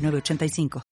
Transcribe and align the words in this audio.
85 0.00 0.89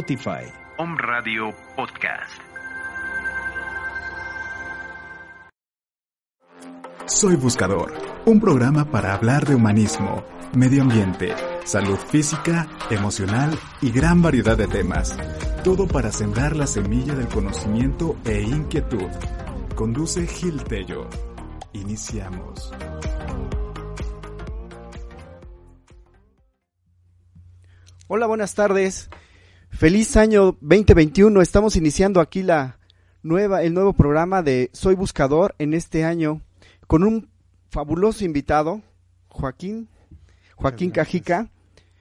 Spotify. 0.00 0.50
Home 0.78 0.96
Radio 0.98 1.52
Podcast. 1.76 2.32
Soy 7.04 7.36
Buscador, 7.36 7.92
un 8.24 8.40
programa 8.40 8.86
para 8.86 9.12
hablar 9.12 9.46
de 9.46 9.54
humanismo, 9.54 10.24
medio 10.54 10.82
ambiente, 10.82 11.34
salud 11.64 11.98
física, 11.98 12.66
emocional 12.88 13.58
y 13.82 13.90
gran 13.90 14.22
variedad 14.22 14.56
de 14.56 14.68
temas. 14.68 15.14
Todo 15.64 15.86
para 15.86 16.10
sembrar 16.10 16.56
la 16.56 16.66
semilla 16.66 17.14
del 17.14 17.28
conocimiento 17.28 18.16
e 18.24 18.40
inquietud. 18.40 19.10
Conduce 19.74 20.26
Gil 20.26 20.64
Tello. 20.64 21.10
Iniciamos. 21.74 22.72
Hola, 28.08 28.26
buenas 28.26 28.54
tardes. 28.54 29.10
Feliz 29.80 30.14
año 30.18 30.58
2021. 30.60 31.40
Estamos 31.40 31.74
iniciando 31.74 32.20
aquí 32.20 32.42
la 32.42 32.78
nueva, 33.22 33.62
el 33.62 33.72
nuevo 33.72 33.94
programa 33.94 34.42
de 34.42 34.68
Soy 34.74 34.94
Buscador 34.94 35.54
en 35.58 35.72
este 35.72 36.04
año 36.04 36.42
con 36.86 37.02
un 37.02 37.30
fabuloso 37.70 38.26
invitado, 38.26 38.82
Joaquín, 39.28 39.88
Joaquín 40.54 40.90
Cajica, 40.90 41.50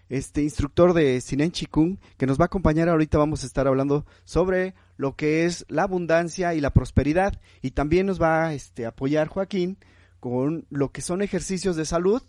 este 0.09 0.43
instructor 0.43 0.91
de 0.93 1.21
Sinen 1.21 1.53
Chikung, 1.53 1.99
que 2.17 2.25
nos 2.25 2.37
va 2.37 2.43
a 2.43 2.47
acompañar 2.47 2.89
ahorita. 2.89 3.17
Vamos 3.17 3.43
a 3.43 3.47
estar 3.47 3.65
hablando 3.65 4.05
sobre 4.25 4.73
lo 4.97 5.15
que 5.15 5.45
es 5.45 5.65
la 5.69 5.83
abundancia 5.83 6.53
y 6.55 6.59
la 6.59 6.73
prosperidad. 6.73 7.39
Y 7.61 7.71
también 7.71 8.07
nos 8.07 8.21
va 8.21 8.47
a 8.47 8.53
este, 8.53 8.87
apoyar 8.87 9.29
Joaquín 9.29 9.77
con 10.19 10.65
lo 10.69 10.91
que 10.91 10.99
son 10.99 11.21
ejercicios 11.21 11.77
de 11.77 11.85
salud 11.85 12.21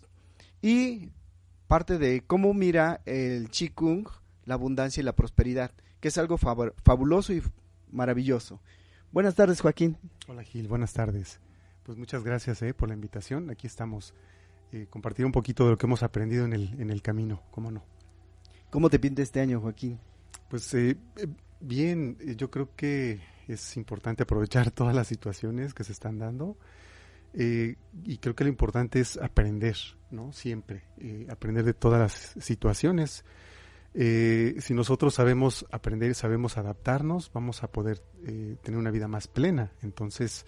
y 0.63 1.09
parte 1.67 1.99
de 1.99 2.23
cómo 2.25 2.55
mira 2.55 3.01
el 3.05 3.51
Chikung 3.51 4.07
la 4.45 4.55
abundancia 4.55 5.01
y 5.01 5.05
la 5.05 5.15
prosperidad, 5.15 5.73
que 6.01 6.09
es 6.09 6.19
algo 6.19 6.39
fabuloso 6.39 7.33
y 7.33 7.43
maravilloso. 7.91 8.61
Buenas 9.13 9.35
tardes, 9.35 9.61
Joaquín. 9.61 9.99
Hola, 10.29 10.43
Gil. 10.43 10.69
Buenas 10.69 10.93
tardes. 10.93 11.41
Pues 11.83 11.99
muchas 11.99 12.23
gracias 12.23 12.63
eh, 12.63 12.75
por 12.75 12.89
la 12.89 12.95
invitación. 12.95 13.51
Aquí 13.51 13.67
estamos 13.67 14.15
eh, 14.73 14.87
compartir 14.89 15.27
un 15.27 15.33
poquito 15.33 15.65
de 15.65 15.71
lo 15.71 15.79
que 15.79 15.87
hemos 15.87 16.03
aprendido 16.03 16.45
en 16.45 16.53
el, 16.53 16.81
en 16.81 16.91
el 16.91 17.03
camino, 17.03 17.43
¿cómo 17.51 17.71
no? 17.71 17.85
¿Cómo 18.71 18.89
te 18.89 19.01
pinta 19.01 19.21
este 19.21 19.41
año, 19.41 19.61
Joaquín? 19.61 19.99
Pues 20.49 20.73
eh, 20.75 20.97
eh 21.17 21.27
bien, 21.61 22.17
eh, 22.21 22.37
yo 22.37 22.51
creo 22.51 22.75
que 22.77 23.21
es 23.49 23.77
importante 23.77 24.23
aprovechar 24.23 24.71
todas 24.73 24.95
las 24.95 25.09
situaciones 25.09 25.75
que 25.75 25.83
se 25.83 25.93
están 25.93 26.19
dando. 26.19 26.57
Eh, 27.33 27.77
y 28.05 28.19
creo 28.19 28.35
que 28.35 28.45
lo 28.45 28.51
importante 28.51 29.01
es 29.01 29.17
aprender, 29.17 29.77
¿no? 30.11 30.33
Siempre, 30.33 30.83
aprender 31.29 31.65
de 31.65 31.75
todas 31.75 32.01
las 32.01 32.45
situaciones. 32.45 33.25
Eh, 33.95 34.57
si 34.61 34.73
nosotros 34.75 35.15
sabemos 35.15 35.67
aprender, 35.71 36.15
sabemos 36.15 36.57
adaptarnos, 36.57 37.31
vamos 37.33 37.63
a 37.63 37.69
poder 37.73 38.03
eh, 38.27 38.57
tener 38.63 38.79
una 38.79 38.91
vida 38.91 39.09
más 39.09 39.27
plena. 39.27 39.73
Entonces, 39.83 40.47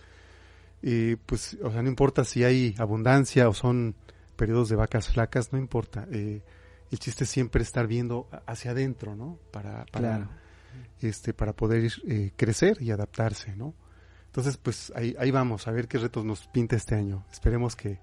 eh, 0.82 1.16
pues, 1.26 1.56
o 1.62 1.70
sea, 1.70 1.82
no 1.82 1.88
importa 1.88 2.24
si 2.24 2.44
hay 2.44 2.74
abundancia 2.78 3.48
o 3.48 3.54
son 3.54 3.94
periodos 4.36 4.68
de 4.68 4.76
vacas 4.76 5.08
flacas, 5.08 5.52
no 5.52 5.58
importa. 5.58 6.06
Eh, 6.10 6.42
el 6.90 6.98
chiste 6.98 7.24
es 7.24 7.30
siempre 7.30 7.62
estar 7.62 7.86
viendo 7.86 8.28
hacia 8.46 8.72
adentro, 8.72 9.16
¿no? 9.16 9.38
Para, 9.50 9.86
para, 9.86 10.16
Claro. 10.16 10.28
este, 11.00 11.32
para 11.32 11.54
poder 11.54 11.90
eh, 12.06 12.32
crecer 12.36 12.78
y 12.82 12.90
adaptarse, 12.90 13.56
¿no? 13.56 13.74
Entonces, 14.26 14.56
pues 14.56 14.92
ahí, 14.96 15.14
ahí 15.18 15.30
vamos, 15.30 15.68
a 15.68 15.72
ver 15.72 15.88
qué 15.88 15.98
retos 15.98 16.24
nos 16.24 16.46
pinta 16.48 16.76
este 16.76 16.94
año. 16.94 17.24
Esperemos 17.30 17.76
que, 17.76 17.98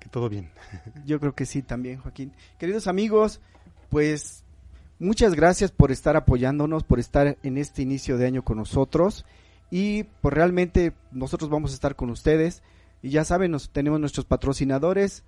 que 0.00 0.08
todo 0.08 0.28
bien. 0.28 0.50
Yo 1.06 1.20
creo 1.20 1.34
que 1.34 1.46
sí 1.46 1.62
también, 1.62 1.98
Joaquín. 1.98 2.32
Queridos 2.58 2.86
amigos, 2.86 3.40
pues 3.90 4.43
muchas 4.98 5.34
gracias 5.34 5.70
por 5.72 5.90
estar 5.92 6.16
apoyándonos, 6.16 6.84
por 6.84 6.98
estar 6.98 7.38
en 7.42 7.58
este 7.58 7.82
inicio 7.82 8.18
de 8.18 8.26
año 8.26 8.44
con 8.44 8.58
nosotros 8.58 9.24
y 9.70 10.04
pues 10.04 10.34
realmente 10.34 10.92
nosotros 11.12 11.50
vamos 11.50 11.72
a 11.72 11.74
estar 11.74 11.96
con 11.96 12.10
ustedes 12.10 12.62
y 13.02 13.10
ya 13.10 13.24
saben, 13.24 13.50
nos, 13.50 13.70
tenemos 13.70 14.00
nuestros 14.00 14.24
patrocinadores, 14.24 15.24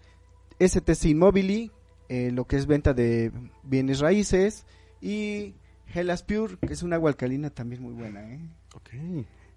STC 0.58 1.06
Immobili, 1.06 1.72
eh, 2.08 2.30
lo 2.30 2.46
que 2.46 2.56
es 2.56 2.66
venta 2.66 2.94
de 2.94 3.32
bienes 3.64 4.00
raíces 4.00 4.64
y 5.00 5.54
Hellas 5.92 6.22
Pure, 6.22 6.56
que 6.58 6.72
es 6.72 6.82
una 6.82 6.96
agua 6.96 7.10
alcalina 7.10 7.50
también 7.50 7.82
muy 7.82 7.92
buena, 7.92 8.22
¿eh? 8.32 8.40
Ok. 8.74 8.90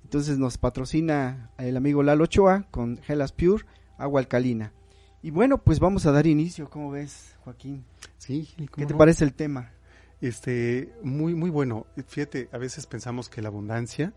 Entonces 0.03 0.38
nos 0.38 0.58
patrocina 0.58 1.52
el 1.58 1.78
amigo 1.78 2.03
Lalo 2.03 2.25
Ochoa 2.25 2.66
con 2.72 3.00
Hellas 3.08 3.31
Pure, 3.31 3.66
agua 3.98 4.22
alcalina. 4.22 4.74
Y 5.22 5.31
bueno, 5.31 5.59
pues 5.59 5.80
vamos 5.80 6.06
a 6.06 6.12
dar 6.12 6.28
inicio, 6.28 6.69
¿cómo 6.69 6.92
ves, 6.92 7.36
Joaquín? 7.44 7.84
Sí, 8.18 8.46
Gil, 8.46 8.69
¿cómo 8.69 8.84
¿Qué 8.84 8.88
te 8.88 8.94
no? 8.94 8.98
parece 8.98 9.24
el 9.24 9.34
tema? 9.34 9.72
Este, 10.22 10.94
muy, 11.02 11.34
muy 11.34 11.50
bueno. 11.50 11.85
Fíjate, 12.07 12.50
a 12.52 12.57
veces 12.57 12.85
pensamos 12.88 13.30
que 13.30 13.41
la 13.41 13.47
abundancia, 13.47 14.13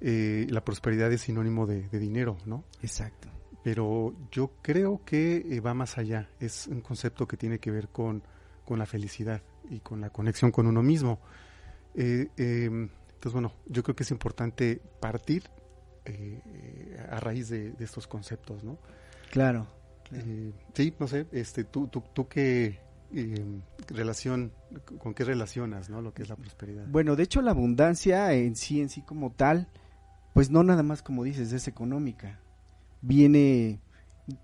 eh, 0.00 0.46
la 0.50 0.64
prosperidad 0.64 1.10
es 1.12 1.22
sinónimo 1.22 1.66
de, 1.66 1.88
de 1.88 1.98
dinero, 1.98 2.36
¿no? 2.44 2.64
Exacto. 2.82 3.28
Pero 3.62 4.14
yo 4.30 4.52
creo 4.62 5.02
que 5.04 5.44
eh, 5.50 5.60
va 5.60 5.74
más 5.74 5.98
allá. 5.98 6.30
Es 6.40 6.66
un 6.66 6.80
concepto 6.80 7.26
que 7.26 7.36
tiene 7.36 7.58
que 7.58 7.70
ver 7.70 7.88
con, 7.88 8.22
con 8.64 8.78
la 8.78 8.86
felicidad 8.86 9.42
y 9.68 9.80
con 9.80 10.00
la 10.00 10.10
conexión 10.10 10.50
con 10.50 10.66
uno 10.66 10.82
mismo. 10.82 11.20
Eh, 11.94 12.28
eh, 12.36 12.64
entonces, 12.64 13.32
bueno, 13.32 13.52
yo 13.66 13.82
creo 13.82 13.94
que 13.94 14.02
es 14.02 14.10
importante 14.10 14.80
partir 15.00 15.44
a 17.08 17.20
raíz 17.20 17.50
de, 17.50 17.70
de 17.70 17.84
estos 17.84 18.08
conceptos, 18.08 18.64
¿no? 18.64 18.78
Claro. 19.30 19.68
Sí, 20.74 20.92
no 20.98 21.06
sé, 21.06 21.26
este, 21.30 21.62
tú, 21.62 21.86
tú, 21.86 22.02
tú 22.12 22.26
qué 22.26 22.80
eh, 23.14 23.44
relación, 23.88 24.52
con 24.98 25.14
qué 25.14 25.24
relacionas, 25.24 25.90
¿no? 25.90 26.00
Lo 26.02 26.12
que 26.14 26.22
es 26.22 26.28
la 26.28 26.36
prosperidad. 26.36 26.86
Bueno, 26.88 27.16
de 27.16 27.22
hecho 27.24 27.42
la 27.42 27.50
abundancia 27.52 28.32
en 28.34 28.56
sí, 28.56 28.80
en 28.80 28.88
sí 28.88 29.02
como 29.02 29.30
tal, 29.32 29.68
pues 30.34 30.50
no 30.50 30.62
nada 30.62 30.82
más 30.82 31.02
como 31.02 31.24
dices, 31.24 31.52
es 31.52 31.66
económica. 31.68 32.38
Viene 33.02 33.80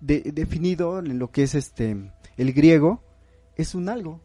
de- 0.01 0.31
definido 0.33 0.99
en 0.99 1.19
lo 1.19 1.31
que 1.31 1.43
es 1.43 1.55
este 1.55 1.95
el 2.37 2.53
griego, 2.53 3.01
es 3.55 3.73
un 3.75 3.87
algo, 3.89 4.21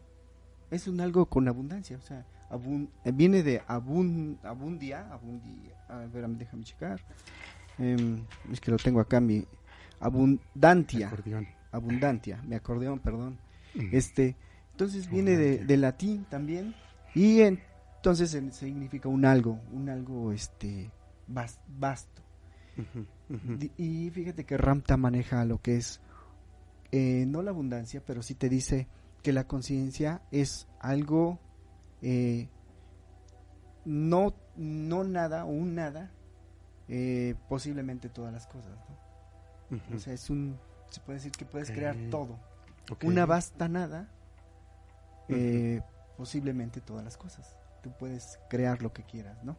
es 0.71 0.87
un 0.87 0.99
algo 1.01 1.25
con 1.27 1.47
abundancia, 1.47 1.97
o 1.97 2.01
sea, 2.01 2.25
abun- 2.49 2.89
viene 3.13 3.43
de 3.43 3.61
abun, 3.67 4.37
abundia, 4.43 5.07
abundia, 5.11 5.73
a 5.87 5.97
ver, 5.99 6.27
déjame 6.29 6.63
checar, 6.63 6.99
Em, 7.79 8.23
es 8.51 8.59
que 8.61 8.69
lo 8.69 8.77
tengo 8.77 8.99
acá, 8.99 9.19
mi 9.19 9.45
abundantia. 9.99 11.07
Acordeón. 11.07 11.47
Abundantia, 11.71 12.39
mi 12.43 12.53
acordeón, 12.55 12.99
perdón. 12.99 13.39
Ujú. 13.75 13.87
Este, 13.91 14.35
entonces 14.71 15.09
viene 15.09 15.35
de, 15.37 15.77
latín 15.77 16.25
también 16.29 16.75
y 17.15 17.41
entonces 17.41 18.33
en- 18.35 18.51
significa 18.51 19.09
un 19.09 19.25
algo, 19.25 19.59
un 19.71 19.89
algo 19.89 20.31
este 20.31 20.91
vas- 21.27 21.59
vasto. 21.67 22.21
Y 23.77 24.09
fíjate 24.11 24.45
que 24.45 24.57
Ramta 24.57 24.97
maneja 24.97 25.45
lo 25.45 25.61
que 25.61 25.77
es 25.77 26.01
eh, 26.91 27.25
no 27.27 27.41
la 27.41 27.51
abundancia, 27.51 28.03
pero 28.05 28.21
sí 28.21 28.35
te 28.35 28.49
dice 28.49 28.87
que 29.23 29.31
la 29.33 29.45
conciencia 29.47 30.21
es 30.31 30.67
algo 30.79 31.39
eh, 32.01 32.49
no 33.85 34.33
no 34.55 35.03
nada 35.03 35.45
o 35.45 35.49
un 35.49 35.75
nada 35.75 36.11
eh, 36.89 37.35
posiblemente 37.49 38.09
todas 38.09 38.31
las 38.33 38.45
cosas, 38.47 38.75
¿no? 38.89 39.75
O 39.95 39.99
sea, 39.99 40.13
es 40.13 40.29
un 40.29 40.57
se 40.89 40.99
puede 41.01 41.17
decir 41.17 41.31
que 41.31 41.45
puedes 41.45 41.69
crear 41.71 41.95
todo 42.11 42.37
Una 43.03 43.25
vasta 43.25 43.67
nada, 43.69 44.09
eh, 45.29 45.81
posiblemente 46.17 46.81
todas 46.81 47.03
las 47.03 47.17
cosas. 47.17 47.55
Tú 47.81 47.91
puedes 47.97 48.39
crear 48.49 48.81
lo 48.81 48.93
que 48.93 49.03
quieras, 49.03 49.43
¿no? 49.43 49.57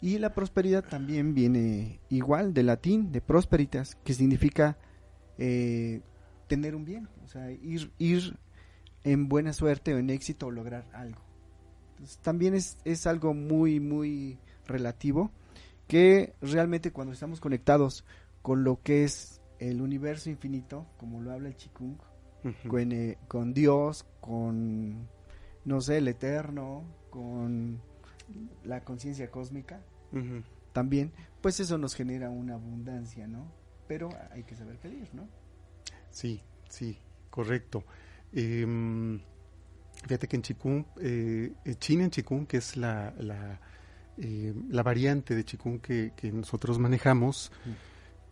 Y 0.00 0.18
la 0.18 0.34
prosperidad 0.34 0.84
también 0.84 1.34
viene 1.34 2.00
igual 2.08 2.54
de 2.54 2.62
latín, 2.62 3.10
de 3.10 3.20
prosperitas, 3.20 3.96
que 4.04 4.14
significa 4.14 4.76
eh, 5.38 6.02
tener 6.46 6.76
un 6.76 6.84
bien, 6.84 7.08
o 7.24 7.28
sea, 7.28 7.50
ir, 7.50 7.92
ir 7.98 8.36
en 9.02 9.28
buena 9.28 9.52
suerte 9.52 9.94
o 9.94 9.98
en 9.98 10.10
éxito 10.10 10.46
o 10.46 10.50
lograr 10.52 10.84
algo. 10.92 11.20
Entonces, 11.90 12.18
también 12.18 12.54
es, 12.54 12.78
es 12.84 13.08
algo 13.08 13.34
muy, 13.34 13.80
muy 13.80 14.38
relativo, 14.66 15.32
que 15.88 16.34
realmente 16.40 16.92
cuando 16.92 17.12
estamos 17.12 17.40
conectados 17.40 18.04
con 18.42 18.62
lo 18.62 18.80
que 18.82 19.02
es 19.02 19.40
el 19.58 19.80
universo 19.80 20.30
infinito, 20.30 20.86
como 20.98 21.20
lo 21.20 21.32
habla 21.32 21.48
el 21.48 21.56
Chikung, 21.56 21.96
Con, 22.68 22.92
eh, 22.92 23.18
con 23.26 23.52
Dios, 23.52 24.06
con, 24.20 25.08
no 25.64 25.80
sé, 25.80 25.98
el 25.98 26.08
Eterno, 26.08 26.84
con 27.10 27.80
la 28.64 28.84
conciencia 28.84 29.30
cósmica, 29.30 29.80
también, 30.72 31.12
pues 31.40 31.60
eso 31.60 31.78
nos 31.78 31.94
genera 31.94 32.30
una 32.30 32.54
abundancia, 32.54 33.26
¿no? 33.26 33.52
Pero 33.86 34.10
hay 34.30 34.44
que 34.44 34.54
saber 34.54 34.78
pedir, 34.78 35.08
¿no? 35.14 35.28
Sí, 36.10 36.42
sí, 36.68 36.98
correcto. 37.30 37.84
Em, 38.32 39.20
fíjate 40.04 40.28
que 40.28 40.36
en 40.36 40.42
Chikung, 40.42 40.84
eh, 41.00 41.52
China 41.78 42.04
en 42.04 42.10
Chikung, 42.10 42.46
que 42.46 42.58
es 42.58 42.76
la, 42.76 43.12
la, 43.18 43.60
eh, 44.18 44.54
la 44.68 44.82
variante 44.82 45.34
de 45.34 45.44
Chikung 45.44 45.80
que, 45.80 46.12
que 46.16 46.30
nosotros 46.32 46.78
manejamos, 46.78 47.50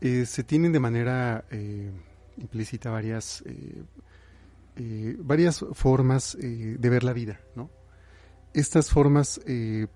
eh, 0.01 0.27
se 0.27 0.45
tienen 0.45 0.73
de 0.73 0.81
manera 0.81 1.45
implícita 2.37 2.91
varias, 2.91 3.43
eh, 3.47 3.83
eh, 4.77 5.17
varias 5.19 5.65
formas 5.73 6.37
eh, 6.41 6.77
de 6.79 6.91
ver 6.91 7.05
la 7.05 7.13
vida, 7.13 7.41
¿no? 7.55 7.71
Estas 8.53 8.91
formas 8.91 9.41
eh, 9.47 9.87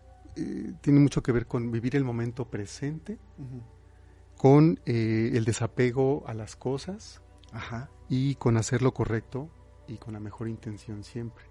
tienen 0.81 1.02
mucho 1.02 1.22
que 1.22 1.32
ver 1.32 1.46
con 1.46 1.70
vivir 1.70 1.96
el 1.96 2.04
momento 2.04 2.48
presente, 2.50 3.19
con 4.37 4.81
eh, 4.87 5.32
el 5.34 5.44
desapego 5.44 6.25
a 6.26 6.34
las 6.34 6.56
cosas, 6.56 7.20
Ajá. 7.52 7.90
y 8.08 8.37
con 8.37 8.56
hacer 8.56 8.82
lo 8.82 8.92
correcto 8.94 9.50
y 9.88 9.96
con 9.96 10.14
la 10.14 10.20
mejor 10.20 10.48
intención 10.48 11.04
siempre. 11.04 11.44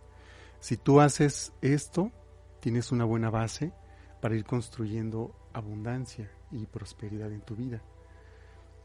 Si 0.59 0.77
tú 0.77 1.01
haces 1.01 1.53
esto, 1.61 2.11
tienes 2.61 2.91
una 2.91 3.05
buena 3.05 3.29
base 3.29 3.73
para 4.21 4.35
ir 4.35 4.45
construyendo 4.45 5.35
abundancia 5.53 6.31
y 6.51 6.65
prosperidad 6.65 7.31
en 7.31 7.41
tu 7.41 7.55
vida. 7.55 7.81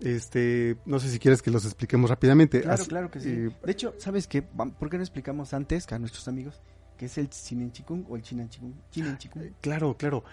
Este, 0.01 0.77
no 0.85 0.99
sé 0.99 1.09
si 1.09 1.19
quieres 1.19 1.41
que 1.41 1.51
los 1.51 1.65
expliquemos 1.65 2.11
rápidamente. 2.11 2.63
Claro, 2.63 2.85
claro 2.87 3.11
que 3.11 3.21
sí. 3.21 3.29
eh, 3.31 3.51
de 3.65 3.73
hecho, 3.73 3.95
¿sabes 3.99 4.27
qué? 4.27 4.43
¿Por 4.43 4.91
qué 4.91 4.97
no 4.97 5.03
explicamos 5.03 5.55
antes 5.55 5.91
a 5.93 5.99
nuestros 5.99 6.29
amigos 6.29 6.61
qué 6.99 7.07
es 7.07 7.19
el 7.19 7.29
Chinen 7.29 7.73
Chikung 7.73 8.05
o 8.09 8.17
el 8.17 8.23
Chinan 8.23 8.49
Chikung? 8.49 8.73
Chinan 8.91 9.19
Chikung. 9.19 9.45
Claro, 9.61 9.97
claro. 9.97 10.25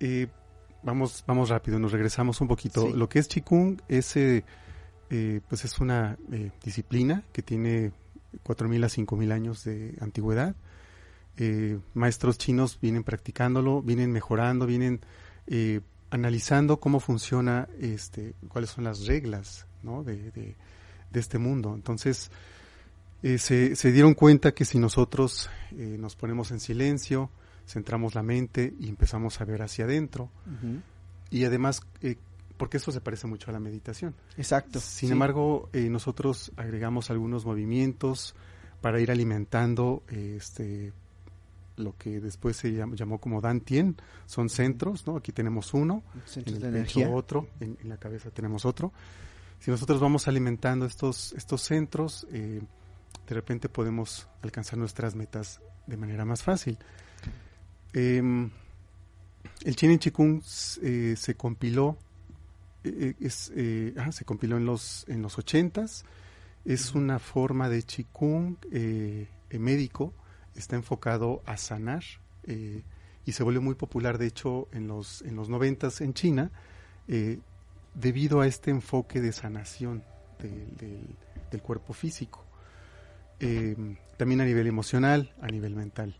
Eh, 0.00 0.28
vamos, 0.82 1.24
vamos 1.26 1.48
rápido, 1.48 1.78
nos 1.78 1.92
regresamos 1.92 2.40
un 2.40 2.48
poquito. 2.48 2.86
Sí. 2.86 2.92
Lo 2.94 3.08
que 3.08 3.18
es 3.18 3.28
Qigong 3.28 3.80
es, 3.88 4.16
eh, 4.16 4.44
eh, 5.10 5.40
pues 5.48 5.64
es 5.64 5.78
una 5.78 6.18
eh, 6.32 6.50
disciplina 6.62 7.22
que 7.32 7.42
tiene 7.42 7.92
4.000 8.44 8.84
a 8.84 8.88
5.000 8.88 9.32
años 9.32 9.64
de 9.64 9.96
antigüedad. 10.00 10.54
Maestros 11.94 12.38
chinos 12.38 12.78
vienen 12.80 13.02
practicándolo, 13.02 13.82
vienen 13.82 14.12
mejorando, 14.12 14.64
vienen 14.66 15.00
eh, 15.46 15.80
analizando 16.12 16.78
cómo 16.78 17.00
funciona, 17.00 17.68
este, 17.80 18.34
cuáles 18.48 18.70
son 18.70 18.84
las 18.84 19.06
reglas 19.06 19.66
¿no? 19.82 20.04
de, 20.04 20.30
de- 20.30 20.54
de 21.10 21.20
este 21.20 21.38
mundo. 21.38 21.74
Entonces, 21.74 22.30
eh, 23.22 23.38
se, 23.38 23.76
se 23.76 23.92
dieron 23.92 24.14
cuenta 24.14 24.52
que 24.52 24.64
si 24.64 24.78
nosotros 24.78 25.50
eh, 25.72 25.96
nos 25.98 26.14
ponemos 26.16 26.50
en 26.50 26.60
silencio, 26.60 27.30
centramos 27.66 28.14
la 28.14 28.22
mente 28.22 28.72
y 28.78 28.88
empezamos 28.88 29.40
a 29.40 29.44
ver 29.44 29.62
hacia 29.62 29.84
adentro, 29.84 30.30
y 31.30 31.44
además, 31.44 31.80
eh, 32.02 32.16
porque 32.56 32.76
eso 32.76 32.92
se 32.92 33.00
parece 33.00 33.26
mucho 33.26 33.50
a 33.50 33.52
la 33.52 33.60
meditación. 33.60 34.14
Exacto. 34.36 34.80
Sin 34.80 35.08
sí. 35.08 35.12
embargo, 35.12 35.68
eh, 35.72 35.88
nosotros 35.88 36.52
agregamos 36.56 37.10
algunos 37.10 37.44
movimientos 37.46 38.34
para 38.80 39.00
ir 39.00 39.10
alimentando 39.10 40.02
este 40.08 40.92
lo 41.76 41.96
que 41.96 42.20
después 42.20 42.56
se 42.56 42.70
llam- 42.72 42.94
llamó 42.94 43.18
como 43.18 43.40
Dantien, 43.40 43.96
son 44.26 44.48
centros, 44.48 45.06
¿no? 45.06 45.16
Aquí 45.16 45.32
tenemos 45.32 45.72
uno, 45.74 46.02
Centros 46.26 46.56
en 46.56 46.62
de 46.62 46.68
el 46.68 46.74
energía. 46.76 47.06
pecho 47.06 47.16
otro, 47.16 47.48
en, 47.60 47.78
en 47.82 47.88
la 47.88 47.96
cabeza 47.96 48.30
tenemos 48.30 48.64
otro. 48.64 48.92
Si 49.60 49.70
nosotros 49.70 50.00
vamos 50.00 50.28
alimentando 50.28 50.84
estos, 50.86 51.32
estos 51.34 51.62
centros, 51.62 52.26
eh, 52.32 52.60
de 53.28 53.34
repente 53.34 53.68
podemos 53.68 54.28
alcanzar 54.42 54.78
nuestras 54.78 55.14
metas 55.14 55.60
de 55.86 55.96
manera 55.96 56.24
más 56.24 56.42
fácil. 56.42 56.76
Em, 57.92 58.50
el 59.64 59.76
Chinen 59.76 59.98
Chikung 59.98 60.42
eh, 60.82 61.14
se 61.16 61.34
compiló, 61.36 61.96
eh, 62.84 63.14
es, 63.20 63.52
eh, 63.54 63.94
ah, 63.98 64.10
se 64.12 64.24
compiló 64.24 64.56
en 64.56 64.64
los 64.66 65.04
en 65.08 65.22
los 65.22 65.38
ochentas. 65.38 66.04
Es 66.64 66.94
una 66.94 67.18
forma 67.18 67.68
de 67.68 67.82
Chikung 67.82 68.56
médico, 69.50 70.12
está 70.56 70.76
enfocado 70.76 71.42
a 71.46 71.56
sanar 71.56 72.02
eh, 72.44 72.82
y 73.24 73.32
se 73.32 73.42
volvió 73.42 73.62
muy 73.62 73.74
popular, 73.74 74.18
de 74.18 74.26
hecho, 74.26 74.68
en 74.72 74.88
los 74.88 75.22
en 75.22 75.36
los 75.36 75.48
noventas 75.48 76.00
en 76.00 76.12
China, 76.14 76.50
eh, 77.08 77.38
debido 77.94 78.40
a 78.40 78.46
este 78.46 78.70
enfoque 78.70 79.20
de 79.20 79.32
sanación 79.32 80.02
del- 80.40 80.76
del- 81.50 81.62
cuerpo 81.62 81.92
físico. 81.92 82.42
Eh, 83.38 83.76
también 84.16 84.40
a 84.40 84.44
nivel 84.46 84.66
emocional, 84.66 85.34
a 85.42 85.46
nivel 85.48 85.74
mental. 85.76 86.16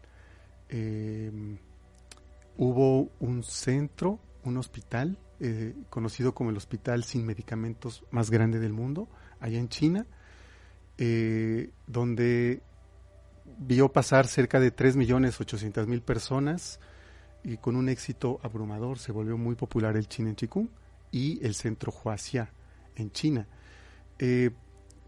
Hubo 2.58 3.08
un 3.20 3.42
centro, 3.42 4.18
un 4.44 4.56
hospital, 4.58 5.16
conocido 5.90 6.34
como 6.34 6.50
el 6.50 6.56
hospital 6.56 7.02
sin 7.04 7.24
medicamentos 7.26 8.04
más 8.10 8.30
grande 8.30 8.58
del 8.60 8.72
mundo, 8.72 9.08
allá 9.40 9.58
en 9.58 9.68
China, 9.68 10.06
donde 11.86 12.60
vio 13.58 13.92
pasar 13.92 14.26
cerca 14.26 14.60
de 14.60 14.74
3.800.000 14.74 16.02
personas 16.02 16.80
y 17.44 17.56
con 17.56 17.76
un 17.76 17.88
éxito 17.88 18.40
abrumador 18.42 18.98
se 18.98 19.12
volvió 19.12 19.36
muy 19.36 19.54
popular 19.54 19.96
el 19.96 20.08
Chinen 20.08 20.36
Chikung 20.36 20.68
y 21.10 21.44
el 21.44 21.54
centro 21.54 21.92
Huaxia 21.92 22.50
en 22.96 23.10
China. 23.10 23.46
Eh, 24.18 24.50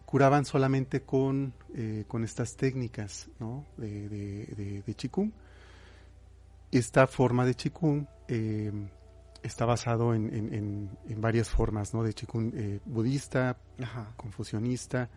curaban 0.04 0.44
solamente 0.44 1.02
con, 1.02 1.52
eh, 1.74 2.04
con 2.06 2.22
estas 2.22 2.56
técnicas 2.56 3.28
¿no? 3.40 3.64
de, 3.76 4.08
de, 4.08 4.46
de, 4.46 4.82
de 4.82 4.94
Qigong. 4.94 5.32
Esta 6.70 7.06
forma 7.06 7.44
de 7.44 7.54
Qigong 7.54 8.06
eh, 8.28 8.70
está 9.42 9.64
basado 9.64 10.14
en, 10.14 10.32
en, 10.32 10.54
en, 10.54 10.90
en 11.08 11.20
varias 11.20 11.48
formas 11.48 11.94
¿no? 11.94 12.02
de 12.02 12.10
eh, 12.10 12.80
budista, 12.84 13.56
Ajá. 13.82 14.12
confucionista, 14.16 15.10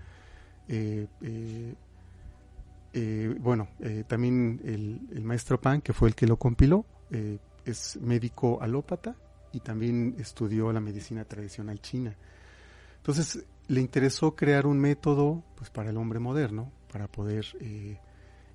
eh, 2.98 3.36
bueno, 3.40 3.68
eh, 3.80 4.04
también 4.08 4.60
el, 4.64 5.00
el 5.16 5.24
maestro 5.24 5.62
Pan, 5.62 5.82
que 5.82 5.94
fue 5.94 6.10
el 6.10 6.16
que 6.16 6.26
lo 6.26 6.38
compiló, 6.38 6.86
eh, 7.12 7.38
es 7.64 7.98
médico 8.02 8.60
alópata 8.62 9.16
y 9.54 9.60
también 9.60 10.16
estudió 10.18 10.72
la 10.74 10.80
medicina 10.80 11.24
tradicional 11.26 11.80
china. 11.80 12.16
Entonces 12.98 13.46
le 13.68 13.82
interesó 13.82 14.36
crear 14.36 14.66
un 14.66 14.80
método 14.80 15.44
pues, 15.56 15.70
para 15.70 15.92
el 15.92 15.98
hombre 15.98 16.20
moderno, 16.20 16.72
para 16.92 17.08
poder 17.08 17.46
eh, 17.60 18.00